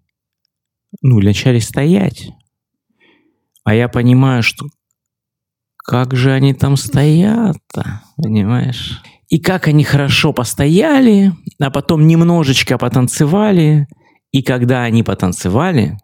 ну, 1.02 1.18
вначале 1.18 1.60
стоять. 1.60 2.30
А 3.64 3.74
я 3.74 3.88
понимаю, 3.88 4.42
что 4.42 4.66
как 5.76 6.14
же 6.14 6.32
они 6.32 6.54
там 6.54 6.76
стоят-то, 6.76 8.02
понимаешь? 8.16 9.02
И 9.28 9.40
как 9.40 9.66
они 9.66 9.82
хорошо 9.82 10.32
постояли, 10.32 11.32
а 11.58 11.70
потом 11.70 12.06
немножечко 12.06 12.78
потанцевали. 12.78 13.88
И 14.30 14.42
когда 14.42 14.84
они 14.84 15.02
потанцевали, 15.02 15.98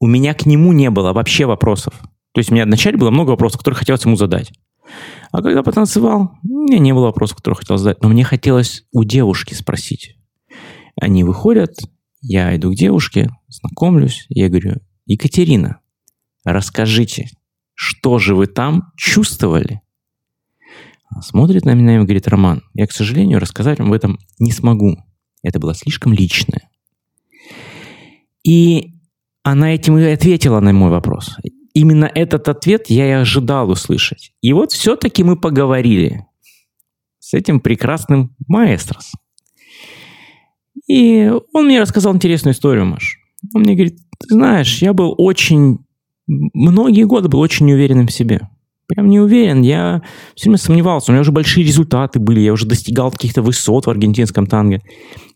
у 0.00 0.06
меня 0.06 0.32
к 0.32 0.46
нему 0.46 0.72
не 0.72 0.88
было 0.88 1.12
вообще 1.12 1.44
вопросов. 1.44 1.92
То 2.32 2.40
есть 2.40 2.50
у 2.50 2.54
меня 2.54 2.64
вначале 2.64 2.96
было 2.96 3.10
много 3.10 3.30
вопросов, 3.30 3.58
которые 3.58 3.78
хотелось 3.78 4.04
ему 4.04 4.16
задать. 4.16 4.50
А 5.34 5.42
когда 5.42 5.64
потанцевал, 5.64 6.30
меня 6.44 6.78
не 6.78 6.94
было 6.94 7.06
вопросов, 7.06 7.38
которые 7.38 7.56
хотел 7.56 7.76
задать. 7.76 8.00
Но 8.04 8.08
мне 8.08 8.22
хотелось 8.22 8.84
у 8.92 9.02
девушки 9.02 9.52
спросить. 9.52 10.16
Они 10.94 11.24
выходят, 11.24 11.74
я 12.20 12.54
иду 12.54 12.70
к 12.70 12.76
девушке, 12.76 13.30
знакомлюсь, 13.48 14.26
я 14.28 14.48
говорю, 14.48 14.76
Екатерина, 15.06 15.80
расскажите, 16.44 17.30
что 17.74 18.20
же 18.20 18.36
вы 18.36 18.46
там 18.46 18.92
чувствовали? 18.96 19.80
Она 21.10 21.22
смотрит 21.22 21.64
на 21.64 21.74
меня 21.74 21.96
и 21.96 22.04
говорит, 22.04 22.28
Роман, 22.28 22.62
я, 22.72 22.86
к 22.86 22.92
сожалению, 22.92 23.40
рассказать 23.40 23.80
вам 23.80 23.88
об 23.88 23.94
этом 23.94 24.20
не 24.38 24.52
смогу. 24.52 24.98
Это 25.42 25.58
было 25.58 25.74
слишком 25.74 26.12
личное. 26.12 26.70
И 28.44 28.94
она 29.42 29.74
этим 29.74 29.98
и 29.98 30.04
ответила 30.04 30.60
на 30.60 30.72
мой 30.72 30.90
вопрос 30.90 31.38
именно 31.74 32.10
этот 32.14 32.48
ответ 32.48 32.88
я 32.88 33.08
и 33.08 33.12
ожидал 33.12 33.68
услышать. 33.68 34.32
И 34.40 34.52
вот 34.52 34.72
все-таки 34.72 35.22
мы 35.22 35.36
поговорили 35.36 36.26
с 37.18 37.34
этим 37.34 37.60
прекрасным 37.60 38.34
маэстрос. 38.48 39.12
И 40.86 41.30
он 41.52 41.66
мне 41.66 41.80
рассказал 41.80 42.14
интересную 42.14 42.54
историю, 42.54 42.86
Маш. 42.86 43.18
Он 43.54 43.62
мне 43.62 43.74
говорит, 43.74 43.98
ты 44.18 44.34
знаешь, 44.34 44.80
я 44.82 44.92
был 44.92 45.14
очень, 45.16 45.78
многие 46.26 47.04
годы 47.04 47.28
был 47.28 47.40
очень 47.40 47.66
неуверенным 47.66 48.06
в 48.06 48.12
себе 48.12 48.48
прям 48.86 49.08
не 49.08 49.20
уверен. 49.20 49.62
Я 49.62 50.02
все 50.34 50.44
время 50.44 50.58
сомневался. 50.58 51.10
У 51.10 51.12
меня 51.12 51.22
уже 51.22 51.32
большие 51.32 51.64
результаты 51.66 52.18
были. 52.18 52.40
Я 52.40 52.52
уже 52.52 52.66
достигал 52.66 53.10
каких-то 53.10 53.42
высот 53.42 53.86
в 53.86 53.90
аргентинском 53.90 54.46
танго. 54.46 54.80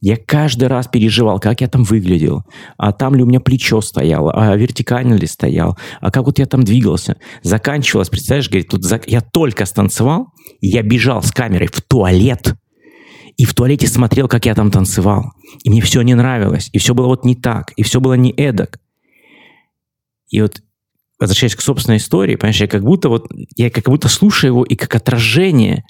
Я 0.01 0.17
каждый 0.17 0.69
раз 0.69 0.89
переживал, 0.89 1.41
как 1.41 1.61
я 1.61 1.69
там 1.69 1.85
выглядел. 1.85 2.45
А 2.77 2.93
там 2.93 3.15
ли 3.15 3.23
у 3.23 3.27
меня 3.27 3.41
плечо 3.41 3.81
стояло, 3.81 4.33
а 4.33 4.57
вертикально 4.57 5.15
ли 5.15 5.27
стоял, 5.27 5.77
а 6.01 6.11
как 6.11 6.27
вот 6.27 6.39
я 6.39 6.47
там 6.47 6.63
двигался. 6.63 7.17
Заканчивалось, 7.43 8.09
представляешь, 8.09 8.49
говорит, 8.49 8.69
тут 8.69 8.85
за... 8.85 9.01
я 9.07 9.21
только 9.21 9.67
станцевал, 9.67 10.29
я 10.61 10.83
бежал 10.83 11.23
с 11.23 11.33
камерой 11.33 11.69
в 11.69 11.81
туалет, 11.83 12.55
и 13.37 13.45
в 13.45 13.55
туалете 13.55 13.87
смотрел, 13.87 14.27
как 14.27 14.47
я 14.47 14.55
там 14.55 14.71
танцевал. 14.71 15.33
И 15.63 15.71
мне 15.71 15.81
все 15.81 16.03
не 16.03 16.15
нравилось. 16.15 16.71
И 16.73 16.79
все 16.79 16.93
было 16.93 17.07
вот 17.07 17.25
не 17.25 17.37
так. 17.37 17.73
И 17.77 17.85
все 17.85 18.01
было 18.01 18.15
не 18.15 18.33
эдак. 18.33 18.81
И 20.29 20.43
вот 20.43 20.61
возвращаясь 21.19 21.57
к 21.57 21.61
собственной 21.61 21.99
истории, 21.99 22.37
понимаешь, 22.37 22.61
я 22.61 22.69
как 22.69 22.83
будто 22.83 23.09
вот, 23.09 23.27
я 23.57 23.71
как 23.71 23.85
будто 23.85 24.09
слушаю 24.09 24.53
его 24.53 24.65
и 24.65 24.77
как 24.77 24.95
отражение. 24.95 25.85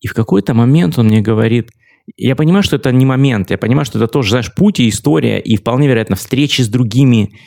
И 0.00 0.08
в 0.08 0.14
какой-то 0.14 0.54
момент 0.54 0.98
он 0.98 1.06
мне 1.06 1.20
говорит, 1.20 1.70
я 2.16 2.34
понимаю, 2.34 2.62
что 2.62 2.76
это 2.76 2.90
не 2.90 3.04
момент, 3.04 3.50
я 3.50 3.58
понимаю, 3.58 3.84
что 3.84 3.98
это 3.98 4.08
тоже, 4.08 4.30
знаешь, 4.30 4.52
путь 4.54 4.80
и 4.80 4.88
история, 4.88 5.38
и 5.38 5.56
вполне 5.56 5.88
вероятно 5.88 6.16
встречи 6.16 6.62
с 6.62 6.68
другими 6.68 7.38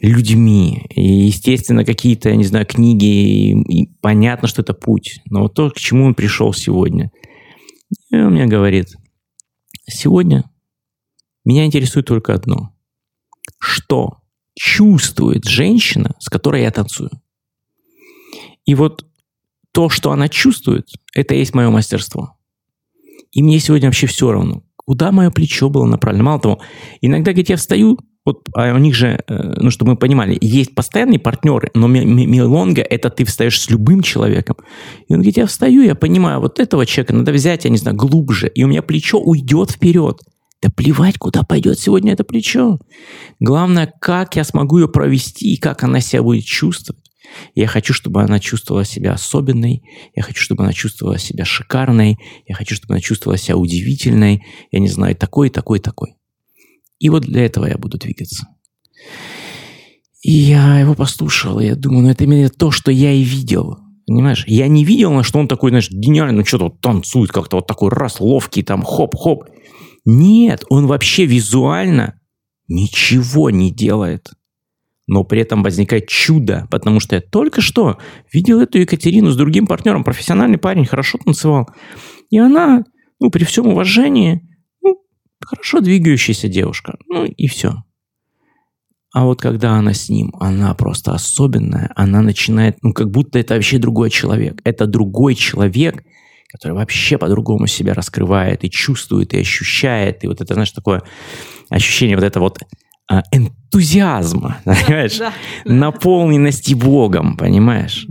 людьми. 0.00 0.84
И, 0.90 1.02
естественно, 1.26 1.84
какие-то, 1.84 2.28
я 2.28 2.36
не 2.36 2.44
знаю, 2.44 2.66
книги, 2.66 3.04
и, 3.04 3.82
и 3.82 3.90
понятно, 4.00 4.46
что 4.46 4.62
это 4.62 4.74
путь. 4.74 5.20
Но 5.26 5.42
вот 5.42 5.54
то, 5.54 5.70
к 5.70 5.76
чему 5.76 6.04
он 6.04 6.14
пришел 6.14 6.52
сегодня. 6.52 7.10
И 8.10 8.16
он 8.16 8.32
мне 8.32 8.46
говорит, 8.46 8.94
сегодня 9.88 10.44
меня 11.44 11.64
интересует 11.64 12.06
только 12.06 12.34
одно. 12.34 12.74
Что 13.58 14.18
чувствует 14.58 15.44
женщина, 15.44 16.14
с 16.18 16.28
которой 16.28 16.62
я 16.62 16.70
танцую. 16.70 17.10
И 18.66 18.74
вот 18.74 19.06
то, 19.72 19.88
что 19.88 20.10
она 20.10 20.28
чувствует, 20.28 20.88
это 21.14 21.34
и 21.34 21.38
есть 21.38 21.54
мое 21.54 21.70
мастерство. 21.70 22.36
И 23.30 23.42
мне 23.42 23.60
сегодня 23.60 23.88
вообще 23.88 24.06
все 24.06 24.32
равно, 24.32 24.64
куда 24.76 25.12
мое 25.12 25.30
плечо 25.30 25.70
было 25.70 25.86
направлено. 25.86 26.24
Мало 26.24 26.40
того, 26.40 26.60
иногда, 27.00 27.30
говорит, 27.30 27.50
я 27.50 27.56
встаю, 27.56 27.98
вот 28.24 28.48
а 28.54 28.74
у 28.74 28.78
них 28.78 28.94
же, 28.94 29.22
э, 29.26 29.54
ну, 29.56 29.70
чтобы 29.70 29.92
мы 29.92 29.96
понимали, 29.96 30.36
есть 30.40 30.74
постоянные 30.74 31.20
партнеры, 31.20 31.70
но 31.74 31.86
мелонга– 31.86 32.82
это 32.90 33.10
ты 33.10 33.24
встаешь 33.24 33.60
с 33.60 33.70
любым 33.70 34.02
человеком. 34.02 34.56
И 35.08 35.14
он 35.14 35.20
говорит, 35.20 35.36
я 35.36 35.46
встаю, 35.46 35.82
я 35.82 35.94
понимаю, 35.94 36.40
вот 36.40 36.58
этого 36.58 36.84
человека 36.84 37.14
надо 37.14 37.32
взять, 37.32 37.64
я 37.64 37.70
не 37.70 37.78
знаю, 37.78 37.96
глубже, 37.96 38.48
и 38.48 38.64
у 38.64 38.66
меня 38.66 38.82
плечо 38.82 39.20
уйдет 39.20 39.70
вперед. 39.70 40.20
Да 40.60 40.70
плевать, 40.74 41.18
куда 41.18 41.42
пойдет 41.42 41.78
сегодня 41.78 42.12
это 42.12 42.24
плечо. 42.24 42.78
Главное, 43.38 43.92
как 44.00 44.36
я 44.36 44.44
смогу 44.44 44.78
ее 44.78 44.88
провести 44.88 45.54
и 45.54 45.56
как 45.56 45.84
она 45.84 46.00
себя 46.00 46.22
будет 46.22 46.44
чувствовать. 46.44 47.04
Я 47.54 47.66
хочу, 47.66 47.92
чтобы 47.92 48.22
она 48.22 48.40
чувствовала 48.40 48.84
себя 48.84 49.12
особенной. 49.12 49.82
Я 50.14 50.22
хочу, 50.22 50.42
чтобы 50.42 50.64
она 50.64 50.72
чувствовала 50.72 51.18
себя 51.18 51.44
шикарной. 51.44 52.18
Я 52.46 52.54
хочу, 52.54 52.74
чтобы 52.74 52.94
она 52.94 53.00
чувствовала 53.00 53.38
себя 53.38 53.56
удивительной. 53.56 54.44
Я 54.72 54.80
не 54.80 54.88
знаю, 54.88 55.14
такой, 55.14 55.50
такой, 55.50 55.78
такой. 55.78 56.16
И 56.98 57.10
вот 57.10 57.22
для 57.22 57.44
этого 57.44 57.66
я 57.66 57.76
буду 57.76 57.98
двигаться. 57.98 58.48
И 60.22 60.32
я 60.32 60.80
его 60.80 60.94
послушал, 60.94 61.60
и 61.60 61.66
я 61.66 61.76
думаю, 61.76 62.02
ну 62.02 62.10
это 62.10 62.24
именно 62.24 62.48
то, 62.48 62.72
что 62.72 62.90
я 62.90 63.12
и 63.12 63.22
видел. 63.22 63.78
Понимаешь? 64.06 64.44
Я 64.48 64.66
не 64.66 64.84
видел, 64.84 65.12
на 65.12 65.22
что 65.22 65.38
он 65.38 65.48
такой, 65.48 65.70
знаешь, 65.70 65.90
гениальный, 65.90 66.38
ну 66.38 66.44
что-то 66.44 66.64
вот 66.64 66.80
танцует 66.80 67.30
как-то 67.30 67.56
вот 67.56 67.66
такой 67.66 67.90
раз, 67.90 68.20
ловкий, 68.20 68.62
там, 68.62 68.82
хоп-хоп. 68.82 69.44
Нет, 70.04 70.64
он 70.68 70.86
вообще 70.86 71.26
визуально 71.26 72.20
ничего 72.68 73.50
не 73.50 73.70
делает. 73.70 74.32
Но 75.06 75.24
при 75.24 75.40
этом 75.40 75.62
возникает 75.62 76.06
чудо, 76.08 76.68
потому 76.70 77.00
что 77.00 77.16
я 77.16 77.22
только 77.22 77.62
что 77.62 77.98
видел 78.30 78.60
эту 78.60 78.78
Екатерину 78.78 79.30
с 79.30 79.36
другим 79.36 79.66
партнером, 79.66 80.04
профессиональный 80.04 80.58
парень, 80.58 80.84
хорошо 80.84 81.18
танцевал. 81.18 81.68
И 82.28 82.38
она, 82.38 82.84
ну, 83.18 83.30
при 83.30 83.44
всем 83.44 83.68
уважении, 83.68 84.46
ну, 84.82 85.00
хорошо 85.42 85.80
двигающаяся 85.80 86.48
девушка. 86.48 86.98
Ну, 87.06 87.24
и 87.24 87.46
все. 87.46 87.84
А 89.14 89.24
вот 89.24 89.40
когда 89.40 89.72
она 89.76 89.94
с 89.94 90.10
ним, 90.10 90.34
она 90.38 90.74
просто 90.74 91.12
особенная, 91.12 91.90
она 91.96 92.20
начинает, 92.20 92.76
ну, 92.82 92.92
как 92.92 93.10
будто 93.10 93.38
это 93.38 93.54
вообще 93.54 93.78
другой 93.78 94.10
человек. 94.10 94.60
Это 94.64 94.86
другой 94.86 95.34
человек– 95.34 96.04
который 96.48 96.72
вообще 96.72 97.18
по-другому 97.18 97.66
себя 97.66 97.94
раскрывает 97.94 98.64
и 98.64 98.70
чувствует, 98.70 99.34
и 99.34 99.40
ощущает. 99.40 100.24
И 100.24 100.26
вот 100.26 100.40
это, 100.40 100.54
знаешь, 100.54 100.72
такое 100.72 101.02
ощущение 101.68 102.16
вот 102.16 102.24
это 102.24 102.40
вот 102.40 102.58
а, 103.10 103.22
энтузиазма, 103.32 104.58
понимаешь? 104.64 105.18
Да, 105.18 105.32
да. 105.64 105.72
Наполненности 105.72 106.74
Богом, 106.74 107.36
понимаешь? 107.36 108.06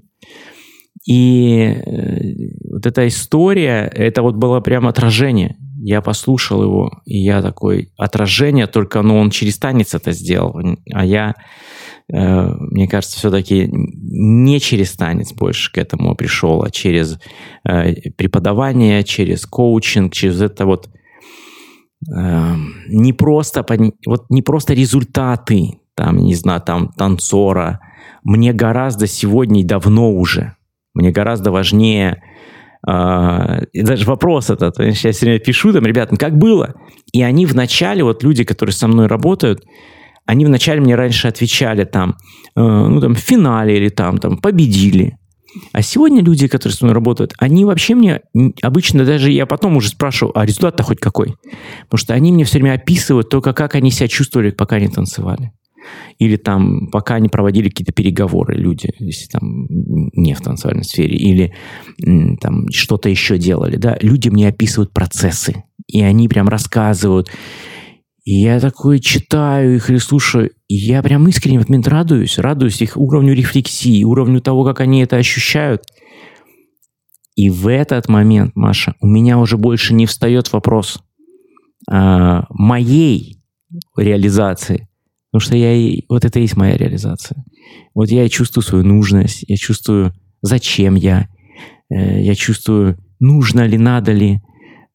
И 1.07 1.59
э, 1.59 2.33
вот 2.69 2.85
эта 2.85 3.07
история, 3.07 3.89
это 3.93 4.21
вот 4.21 4.35
было 4.35 4.59
прям 4.59 4.88
отражение. 4.88 5.55
Я 5.79 6.01
послушал 6.01 6.63
его, 6.63 7.01
и 7.05 7.17
я 7.17 7.41
такой, 7.41 7.93
отражение, 7.97 8.67
только 8.67 9.01
ну, 9.01 9.17
он 9.17 9.29
через 9.29 9.57
танец 9.57 9.95
это 9.95 10.11
сделал. 10.11 10.59
А 10.93 11.05
я 11.05 11.35
мне 12.10 12.88
кажется, 12.88 13.18
все-таки 13.18 13.70
не 13.70 14.60
через 14.60 14.93
танец 14.93 15.34
больше 15.34 15.72
к 15.72 15.78
этому 15.78 16.16
пришел, 16.16 16.64
а 16.64 16.70
через 16.70 17.20
э, 17.68 18.12
преподавание, 18.12 19.03
через 19.03 19.45
коучинг, 19.45 20.14
через 20.14 20.41
это 20.41 20.66
вот 20.66 20.89
э, 22.10 22.55
не 22.88 23.12
просто, 23.12 23.66
вот 24.05 24.30
не 24.30 24.41
просто 24.41 24.74
результаты, 24.74 25.80
там, 25.95 26.20
не 26.20 26.36
знаю, 26.36 26.62
там, 26.62 26.89
танцора, 26.89 27.82
мне 28.24 28.53
гораздо 28.53 29.05
сегодня 29.08 29.62
и 29.62 29.66
давно 29.66 30.12
уже, 30.14 30.55
мне 30.93 31.12
гораздо 31.12 31.51
важнее 31.51 32.24
Uh, 32.88 33.66
даже 33.74 34.05
вопрос 34.05 34.49
этот, 34.49 34.80
я 34.80 34.93
все 34.93 35.12
время 35.12 35.39
пишу 35.39 35.74
там, 35.74 35.86
ребят, 35.86 36.12
ну 36.12 36.18
как 36.18 36.38
было? 36.38 36.76
И 37.12 37.22
они 37.22 37.45
вначале, 37.45 38.03
вот 38.03 38.24
люди, 38.24 38.45
которые 38.45 38.72
со 38.72 38.88
мной 38.88 39.08
работают, 39.08 39.66
они 40.28 40.45
вначале 40.45 40.82
мне 40.82 40.95
раньше 40.95 41.28
отвечали 41.28 41.86
там, 41.86 42.17
э, 42.55 42.61
ну 42.61 43.01
там, 43.01 43.15
в 43.15 43.19
финале 43.19 43.78
или 43.78 43.89
там, 43.89 44.17
там, 44.19 44.38
победили. 44.38 45.17
А 45.71 45.82
сегодня 45.82 46.21
люди, 46.21 46.47
которые 46.47 46.75
со 46.75 46.86
мной 46.86 46.93
работают, 46.93 47.34
они 47.39 47.65
вообще 47.65 47.95
мне, 47.95 48.21
обычно 48.61 49.05
даже 49.05 49.32
я 49.32 49.45
потом 49.45 49.78
уже 49.78 49.89
спрашиваю, 49.89 50.38
а 50.38 50.45
результат-то 50.45 50.84
хоть 50.84 50.99
какой? 50.99 51.36
Потому 51.84 51.97
что 51.97 52.13
они 52.13 52.32
мне 52.32 52.43
все 52.43 52.59
время 52.59 52.73
описывают 52.75 53.30
только, 53.30 53.53
как 53.53 53.73
они 53.73 53.89
себя 53.89 54.07
чувствовали, 54.07 54.51
пока 54.51 54.75
они 54.75 54.89
танцевали. 54.89 55.53
Или 56.19 56.36
там, 56.36 56.88
пока 56.88 57.15
они 57.15 57.30
проводили 57.30 57.69
какие-то 57.69 57.93
переговоры, 57.93 58.55
люди, 58.55 58.89
если 58.99 59.28
там 59.28 59.67
не 59.69 60.34
в 60.34 60.41
танцевальной 60.41 60.84
сфере, 60.84 61.15
или 61.15 61.53
там 62.41 62.69
что-то 62.69 63.07
еще 63.07 63.38
делали, 63.38 63.78
да, 63.78 63.97
люди 64.01 64.28
мне 64.28 64.49
описывают 64.49 64.91
процессы, 64.91 65.63
и 65.88 66.01
они 66.01 66.28
прям 66.28 66.49
рассказывают, 66.49 67.32
я 68.30 68.59
такой 68.59 68.99
читаю 68.99 69.78
их 69.78 69.89
или 69.89 69.99
слушаю, 69.99 70.51
и 70.67 70.75
я 70.75 71.01
прям 71.01 71.30
искренне 71.30 71.59
в 71.59 71.61
этот 71.61 71.69
момент 71.69 71.88
радуюсь, 71.88 72.38
радуюсь 72.38 72.82
их 72.82 72.97
уровню 72.97 73.34
рефлексии, 73.34 74.03
уровню 74.03 74.41
того, 74.41 74.65
как 74.65 74.82
они 74.82 75.01
это 75.01 75.15
ощущают. 75.15 75.84
И 77.36 77.49
в 77.49 77.71
этот 77.71 78.09
момент, 78.09 78.53
Маша, 78.53 78.95
у 78.99 79.07
меня 79.07 79.38
уже 79.38 79.57
больше 79.57 79.93
не 79.93 80.05
встает 80.05 80.51
вопрос 80.51 81.01
а, 81.89 82.47
моей 82.49 83.41
реализации, 83.95 84.89
потому 85.32 85.39
что 85.47 85.55
я 85.55 85.73
и, 85.73 86.03
вот 86.09 86.25
это 86.25 86.39
и 86.39 86.41
есть 86.41 86.57
моя 86.57 86.75
реализация. 86.75 87.45
Вот 87.93 88.09
я 88.09 88.28
чувствую 88.28 88.63
свою 88.63 88.84
нужность, 88.84 89.45
я 89.47 89.55
чувствую, 89.55 90.11
зачем 90.41 90.95
я, 90.95 91.30
э, 91.89 92.23
я 92.23 92.36
чувствую, 92.36 92.97
нужно 93.21 93.65
ли, 93.65 93.78
надо 93.78 94.11
ли. 94.11 94.41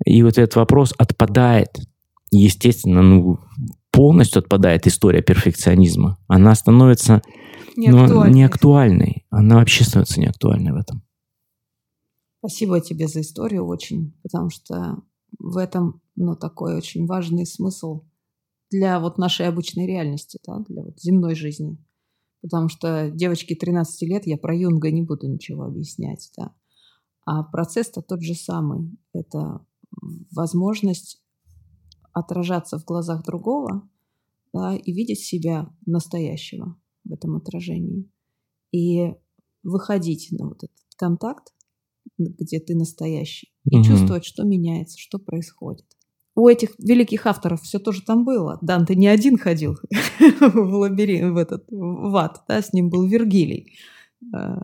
И 0.04 0.22
вот 0.22 0.36
этот 0.36 0.56
вопрос 0.56 0.92
отпадает 0.98 1.78
естественно, 2.38 3.02
ну, 3.02 3.38
полностью 3.90 4.40
отпадает 4.40 4.86
история 4.86 5.22
перфекционизма. 5.22 6.18
Она 6.26 6.54
становится 6.54 7.22
неактуальной. 7.76 8.30
Ну, 8.30 8.34
неактуальной. 8.34 9.26
Она 9.30 9.56
вообще 9.56 9.84
становится 9.84 10.20
неактуальной 10.20 10.72
в 10.72 10.76
этом. 10.76 11.02
Спасибо 12.38 12.80
тебе 12.80 13.06
за 13.06 13.20
историю 13.20 13.66
очень, 13.66 14.14
потому 14.22 14.50
что 14.50 15.02
в 15.38 15.56
этом 15.56 16.00
ну, 16.16 16.34
такой 16.34 16.76
очень 16.76 17.06
важный 17.06 17.46
смысл 17.46 18.02
для 18.70 18.98
вот 18.98 19.18
нашей 19.18 19.46
обычной 19.46 19.86
реальности, 19.86 20.38
да, 20.44 20.58
для 20.68 20.82
вот 20.82 20.98
земной 20.98 21.34
жизни. 21.34 21.78
Потому 22.40 22.68
что 22.68 23.10
девочке 23.10 23.54
13 23.54 24.02
лет, 24.08 24.26
я 24.26 24.36
про 24.36 24.56
Юнга 24.56 24.90
не 24.90 25.02
буду 25.02 25.28
ничего 25.28 25.64
объяснять, 25.64 26.30
да. 26.36 26.52
А 27.24 27.44
процесс-то 27.44 28.02
тот 28.02 28.22
же 28.22 28.34
самый. 28.34 28.90
Это 29.12 29.64
возможность 30.34 31.22
отражаться 32.12 32.78
в 32.78 32.84
глазах 32.84 33.24
другого 33.24 33.88
да, 34.52 34.76
и 34.76 34.92
видеть 34.92 35.20
себя 35.20 35.70
настоящего 35.86 36.76
в 37.04 37.12
этом 37.12 37.36
отражении. 37.36 38.10
И 38.72 39.14
выходить 39.62 40.28
на 40.32 40.48
вот 40.48 40.64
этот 40.64 40.76
контакт, 40.96 41.54
где 42.18 42.60
ты 42.60 42.74
настоящий, 42.74 43.52
и 43.64 43.76
угу. 43.76 43.84
чувствовать, 43.84 44.24
что 44.24 44.44
меняется, 44.44 44.98
что 44.98 45.18
происходит. 45.18 45.86
У 46.34 46.48
этих 46.48 46.70
великих 46.78 47.26
авторов 47.26 47.60
все 47.62 47.78
тоже 47.78 48.02
там 48.02 48.24
было. 48.24 48.58
Данте 48.62 48.94
не 48.94 49.06
один 49.06 49.36
ходил 49.36 49.76
в 50.40 50.74
лабиринт, 50.74 51.34
в 51.34 51.36
этот 51.36 51.66
в 51.70 52.16
ад, 52.16 52.42
да, 52.48 52.62
с 52.62 52.72
ним 52.72 52.88
был 52.88 53.06
Вергилий. 53.06 53.74
Э, 54.34 54.54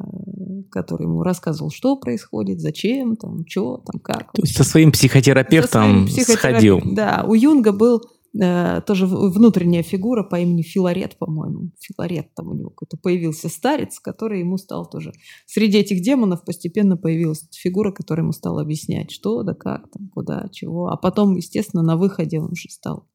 который 0.71 1.05
ему 1.05 1.23
рассказывал, 1.23 1.71
что 1.71 1.97
происходит, 1.97 2.61
зачем, 2.61 3.17
там, 3.17 3.47
что, 3.47 3.79
там, 3.79 4.01
как. 4.01 4.33
То 4.33 4.43
есть 4.43 4.57
со 4.57 4.65
своим 4.65 4.93
психотерапевтом 4.93 6.09
со 6.09 6.23
своим 6.23 6.39
сходил. 6.39 6.81
Да, 6.85 7.25
у 7.27 7.35
Юнга 7.35 7.73
был 7.73 8.03
э, 8.39 8.81
тоже 8.87 9.07
внутренняя 9.07 9.83
фигура 9.83 10.23
по 10.23 10.37
имени 10.37 10.63
Филарет, 10.63 11.17
по-моему. 11.19 11.71
Филарет 11.81 12.35
там 12.35 12.49
у 12.49 12.55
него 12.55 12.71
какой-то 12.71 12.97
появился 12.97 13.49
старец, 13.49 14.01
который 14.01 14.41
ему 14.41 14.57
стал 14.57 14.89
тоже... 14.89 15.13
Среди 15.47 15.79
этих 15.79 16.03
демонов 16.03 16.45
постепенно 16.45 16.97
появилась 16.97 17.47
фигура, 17.53 17.93
которая 17.93 18.25
ему 18.25 18.33
стала 18.33 18.63
объяснять, 18.63 19.11
что 19.11 19.43
да 19.43 19.55
как, 19.55 19.91
там, 19.91 20.09
куда, 20.09 20.49
чего. 20.51 20.89
А 20.89 20.97
потом, 20.97 21.37
естественно, 21.37 21.83
на 21.83 21.97
выходе 21.97 22.41
он 22.41 22.53
уже 22.53 22.71
стал 22.71 23.07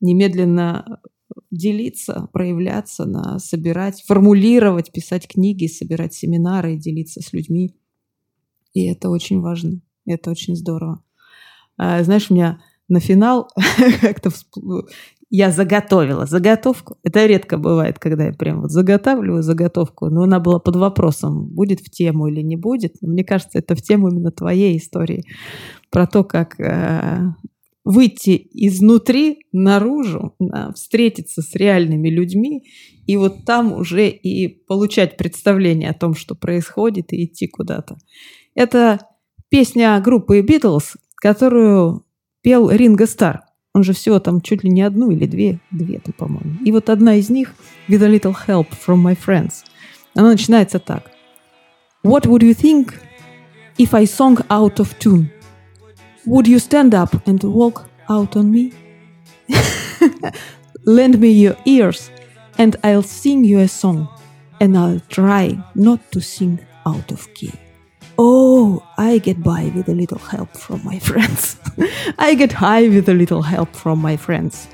немедленно 0.00 1.00
делиться, 1.56 2.28
проявляться, 2.32 3.04
на, 3.04 3.38
собирать, 3.38 4.02
формулировать, 4.02 4.92
писать 4.92 5.28
книги, 5.28 5.66
собирать 5.66 6.14
семинары, 6.14 6.76
делиться 6.76 7.20
с 7.20 7.32
людьми. 7.32 7.74
И 8.72 8.86
это 8.86 9.10
очень 9.10 9.40
важно, 9.40 9.80
это 10.06 10.30
очень 10.30 10.56
здорово. 10.56 11.02
А, 11.76 12.02
знаешь, 12.02 12.30
у 12.30 12.34
меня 12.34 12.60
на 12.88 13.00
финал 13.00 13.48
как-то 14.00 14.30
я 15.36 15.50
заготовила 15.50 16.26
заготовку. 16.26 16.96
Это 17.02 17.26
редко 17.26 17.58
бывает, 17.58 17.98
когда 17.98 18.26
я 18.26 18.32
прям 18.32 18.60
вот 18.60 18.70
заготавливаю 18.70 19.42
заготовку, 19.42 20.06
но 20.06 20.22
она 20.22 20.38
была 20.38 20.60
под 20.60 20.76
вопросом, 20.76 21.46
будет 21.46 21.80
в 21.80 21.90
тему 21.90 22.28
или 22.28 22.40
не 22.40 22.54
будет. 22.54 22.96
Мне 23.00 23.24
кажется, 23.24 23.58
это 23.58 23.74
в 23.74 23.82
тему 23.82 24.10
именно 24.10 24.30
твоей 24.30 24.76
истории 24.78 25.24
про 25.90 26.06
то, 26.06 26.22
как 26.22 26.60
э, 26.60 27.34
выйти 27.84 28.48
изнутри 28.52 29.46
наружу, 29.52 30.34
встретиться 30.74 31.42
с 31.42 31.54
реальными 31.54 32.08
людьми 32.08 32.64
и 33.06 33.16
вот 33.16 33.44
там 33.44 33.72
уже 33.74 34.08
и 34.08 34.48
получать 34.48 35.16
представление 35.18 35.90
о 35.90 35.94
том, 35.94 36.14
что 36.14 36.34
происходит, 36.34 37.12
и 37.12 37.24
идти 37.24 37.46
куда-то. 37.46 37.98
Это 38.54 39.00
песня 39.50 40.00
группы 40.00 40.40
Beatles, 40.40 40.96
которую 41.16 42.06
пел 42.42 42.70
Ринго 42.70 43.06
Стар. 43.06 43.42
Он 43.74 43.82
же 43.82 43.92
всего 43.92 44.18
там 44.20 44.40
чуть 44.40 44.64
ли 44.64 44.70
не 44.70 44.82
одну 44.82 45.10
или 45.10 45.26
две, 45.26 45.60
две 45.70 45.98
там, 45.98 46.14
по-моему. 46.16 46.64
И 46.64 46.72
вот 46.72 46.88
одна 46.88 47.16
из 47.16 47.28
них 47.28 47.54
«With 47.88 48.02
a 48.02 48.08
little 48.08 48.34
help 48.46 48.68
from 48.70 49.02
my 49.02 49.16
friends». 49.16 49.64
Она 50.14 50.30
начинается 50.30 50.78
так. 50.78 51.10
What 52.04 52.26
would 52.26 52.42
you 52.42 52.54
think 52.54 52.94
if 53.76 53.92
I 53.92 54.04
sung 54.04 54.38
out 54.48 54.76
of 54.76 54.96
tune? 54.98 55.28
Would 56.25 56.47
you 56.47 56.59
stand 56.59 56.93
up 56.93 57.27
and 57.27 57.41
walk 57.43 57.89
out 58.09 58.35
on 58.35 58.51
me? 58.51 58.73
Lend 60.85 61.19
me 61.19 61.29
your 61.29 61.55
ears, 61.65 62.11
and 62.57 62.75
I'll 62.83 63.03
sing 63.03 63.43
you 63.43 63.59
a 63.59 63.67
song, 63.67 64.07
and 64.59 64.77
I'll 64.77 65.01
try 65.09 65.57
not 65.75 65.99
to 66.11 66.21
sing 66.21 66.59
out 66.85 67.11
of 67.11 67.33
key. 67.33 67.53
Oh, 68.17 68.83
I 68.97 69.19
get 69.19 69.41
by 69.41 69.71
with 69.73 69.87
a 69.87 69.93
little 69.93 70.19
help 70.19 70.57
from 70.57 70.83
my 70.83 70.99
friends. 70.99 71.57
I 72.17 72.35
get 72.35 72.51
high 72.51 72.89
with 72.89 73.07
a 73.07 73.13
little 73.13 73.41
help 73.41 73.75
from 73.75 73.99
my 74.01 74.17
friends. 74.17 74.67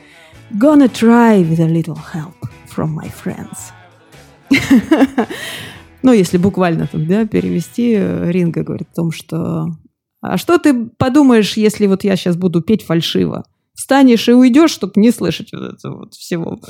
Gonna 0.57 0.87
try 0.87 1.39
with 1.39 1.59
a 1.59 1.67
little 1.67 1.95
help 1.95 2.35
from 2.65 2.95
my 2.95 3.09
friends. 3.09 3.71
ну, 6.01 6.11
если 6.11 6.37
буквально 6.37 6.87
там, 6.87 7.05
да, 7.07 7.25
перевести, 7.25 7.95
Ринга 7.95 8.63
говорит 8.63 8.89
о 8.93 8.95
том, 8.95 9.11
что 9.11 9.67
А 10.20 10.36
что 10.36 10.58
ты 10.58 10.86
подумаешь, 10.86 11.56
если 11.56 11.86
вот 11.86 12.04
я 12.04 12.16
сейчас 12.16 12.36
буду 12.36 12.60
петь 12.60 12.82
фальшиво? 12.82 13.44
Встанешь 13.74 14.28
и 14.28 14.32
уйдешь, 14.32 14.70
чтобы 14.70 14.92
не 14.96 15.10
слышать 15.10 15.52
вот 15.52 15.74
этого 15.74 15.98
вот 16.00 16.14
всего. 16.14 16.60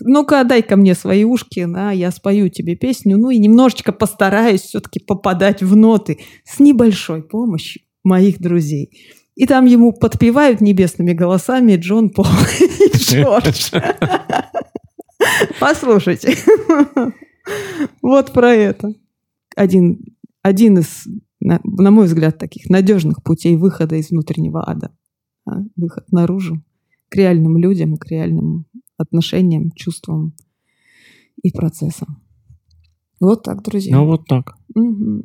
Ну-ка, 0.00 0.44
дай 0.44 0.62
ко 0.62 0.76
мне 0.76 0.94
свои 0.94 1.24
ушки, 1.24 1.64
да, 1.66 1.92
я 1.92 2.10
спою 2.10 2.50
тебе 2.50 2.74
песню, 2.74 3.16
ну 3.16 3.30
и 3.30 3.38
немножечко 3.38 3.92
постараюсь 3.92 4.62
все-таки 4.62 4.98
попадать 4.98 5.62
в 5.62 5.76
ноты 5.76 6.18
с 6.44 6.58
небольшой 6.58 7.22
помощью 7.22 7.82
моих 8.02 8.40
друзей. 8.40 8.90
И 9.36 9.46
там 9.46 9.64
ему 9.64 9.92
подпевают 9.92 10.60
небесными 10.60 11.12
голосами 11.12 11.76
Джон 11.76 12.10
Пол 12.10 12.26
и 12.60 12.96
Джордж. 12.96 13.70
Послушайте. 15.58 16.36
Вот 18.00 18.32
про 18.32 18.54
это. 18.54 18.94
Один, 19.54 19.98
один 20.42 20.78
из 20.78 21.06
на, 21.44 21.60
на 21.62 21.90
мой 21.90 22.06
взгляд, 22.06 22.38
таких 22.38 22.70
надежных 22.70 23.22
путей 23.22 23.56
выхода 23.56 23.96
из 23.96 24.10
внутреннего 24.10 24.68
ада. 24.68 24.90
А? 25.46 25.58
Выход 25.76 26.10
наружу, 26.10 26.64
к 27.10 27.16
реальным 27.16 27.58
людям, 27.58 27.96
к 27.96 28.06
реальным 28.06 28.66
отношениям, 28.96 29.70
чувствам 29.72 30.34
и 31.42 31.50
процессам. 31.50 32.22
Вот 33.20 33.42
так, 33.42 33.62
друзья. 33.62 33.94
Ну, 33.94 34.06
вот 34.06 34.26
так. 34.26 34.56
Угу. 34.74 35.22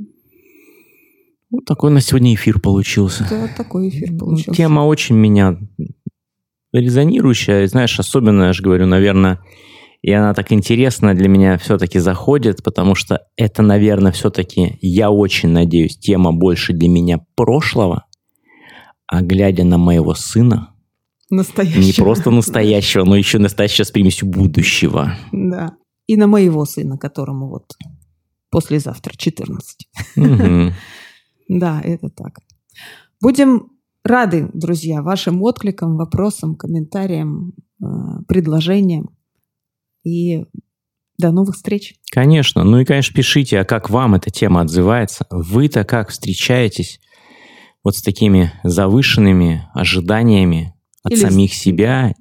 Вот 1.52 1.66
такой 1.66 1.90
на 1.92 2.02
сегодня 2.02 2.36
эфир 2.36 2.60
получился. 2.60 3.26
Да, 3.30 3.48
такой 3.56 3.90
эфир 3.90 4.16
получился. 4.18 4.52
Тема 4.52 4.82
очень 4.82 5.16
меня 5.16 5.58
резонирующая. 6.74 7.66
Знаешь, 7.68 7.98
особенно, 7.98 8.44
я 8.44 8.54
же 8.54 8.62
говорю, 8.62 8.86
наверное, 8.86 9.40
и 10.02 10.12
она 10.12 10.34
так 10.34 10.52
интересно 10.52 11.14
для 11.14 11.28
меня 11.28 11.58
все-таки 11.58 12.00
заходит, 12.00 12.64
потому 12.64 12.96
что 12.96 13.22
это, 13.36 13.62
наверное, 13.62 14.12
все-таки, 14.12 14.78
я 14.82 15.12
очень 15.12 15.50
надеюсь, 15.50 15.98
тема 15.98 16.32
больше 16.32 16.74
для 16.74 16.88
меня 16.88 17.20
прошлого, 17.36 18.06
а 19.08 19.22
глядя 19.22 19.64
на 19.64 19.78
моего 19.78 20.14
сына, 20.14 20.74
настоящего. 21.30 21.82
не 21.82 21.94
просто 21.94 22.32
настоящего, 22.32 23.04
но 23.04 23.16
еще 23.16 23.40
настоящего 23.40 23.86
с 23.86 23.92
примесью 23.92 24.28
будущего. 24.30 25.16
Да. 25.32 25.76
и 26.08 26.16
на 26.16 26.28
моего 26.28 26.66
сына, 26.66 26.98
которому 26.98 27.50
вот 27.50 27.66
послезавтра 28.50 29.14
14. 29.16 29.88
Мгм. 30.16 30.74
Да, 31.52 31.82
это 31.84 32.10
так. 32.10 32.42
Будем 33.20 33.72
рады, 34.04 34.52
друзья, 34.54 35.02
вашим 35.02 35.42
откликам, 35.42 35.98
вопросам, 35.98 36.56
комментариям, 36.56 37.54
э, 37.82 37.86
предложениям. 38.28 39.10
И 40.10 40.46
до 41.18 41.32
новых 41.32 41.56
встреч. 41.56 41.96
Конечно. 42.12 42.64
Ну 42.64 42.80
и, 42.80 42.86
конечно, 42.86 43.14
пишите, 43.14 43.60
а 43.60 43.66
как 43.66 43.90
вам 43.90 44.16
эта 44.16 44.32
тема 44.32 44.62
отзывается? 44.62 45.26
Вы-то 45.30 45.84
как 45.84 46.10
встречаетесь 46.10 47.00
вот 47.84 47.96
с 47.96 48.02
такими 48.02 48.54
завышенными 48.64 49.68
ожиданиями 49.74 50.74
от 51.04 51.12
Или 51.14 51.20
самих 51.20 51.54
себя 51.54 52.14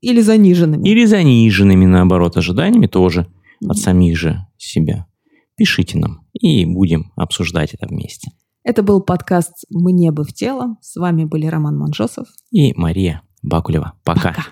Или 0.00 0.20
заниженными. 0.20 0.88
или 0.88 1.04
заниженными, 1.04 1.84
наоборот, 1.84 2.36
ожиданиями 2.36 2.86
тоже 2.86 3.26
от 3.66 3.76
самих 3.76 4.16
же 4.16 4.46
себя? 4.56 5.06
Пишите 5.56 5.98
нам, 5.98 6.26
и 6.32 6.64
будем 6.64 7.12
обсуждать 7.16 7.74
это 7.74 7.86
вместе. 7.86 8.30
Это 8.64 8.82
был 8.82 9.02
подкаст 9.02 9.52
«Мне 9.70 10.10
бы 10.10 10.24
в 10.24 10.32
тело». 10.32 10.76
С 10.80 10.96
вами 10.96 11.24
были 11.24 11.46
Роман 11.46 11.76
Манжосов. 11.78 12.26
И 12.50 12.72
Мария 12.74 13.22
Бакулева. 13.42 13.92
Пока. 14.04 14.30
Пока. 14.30 14.42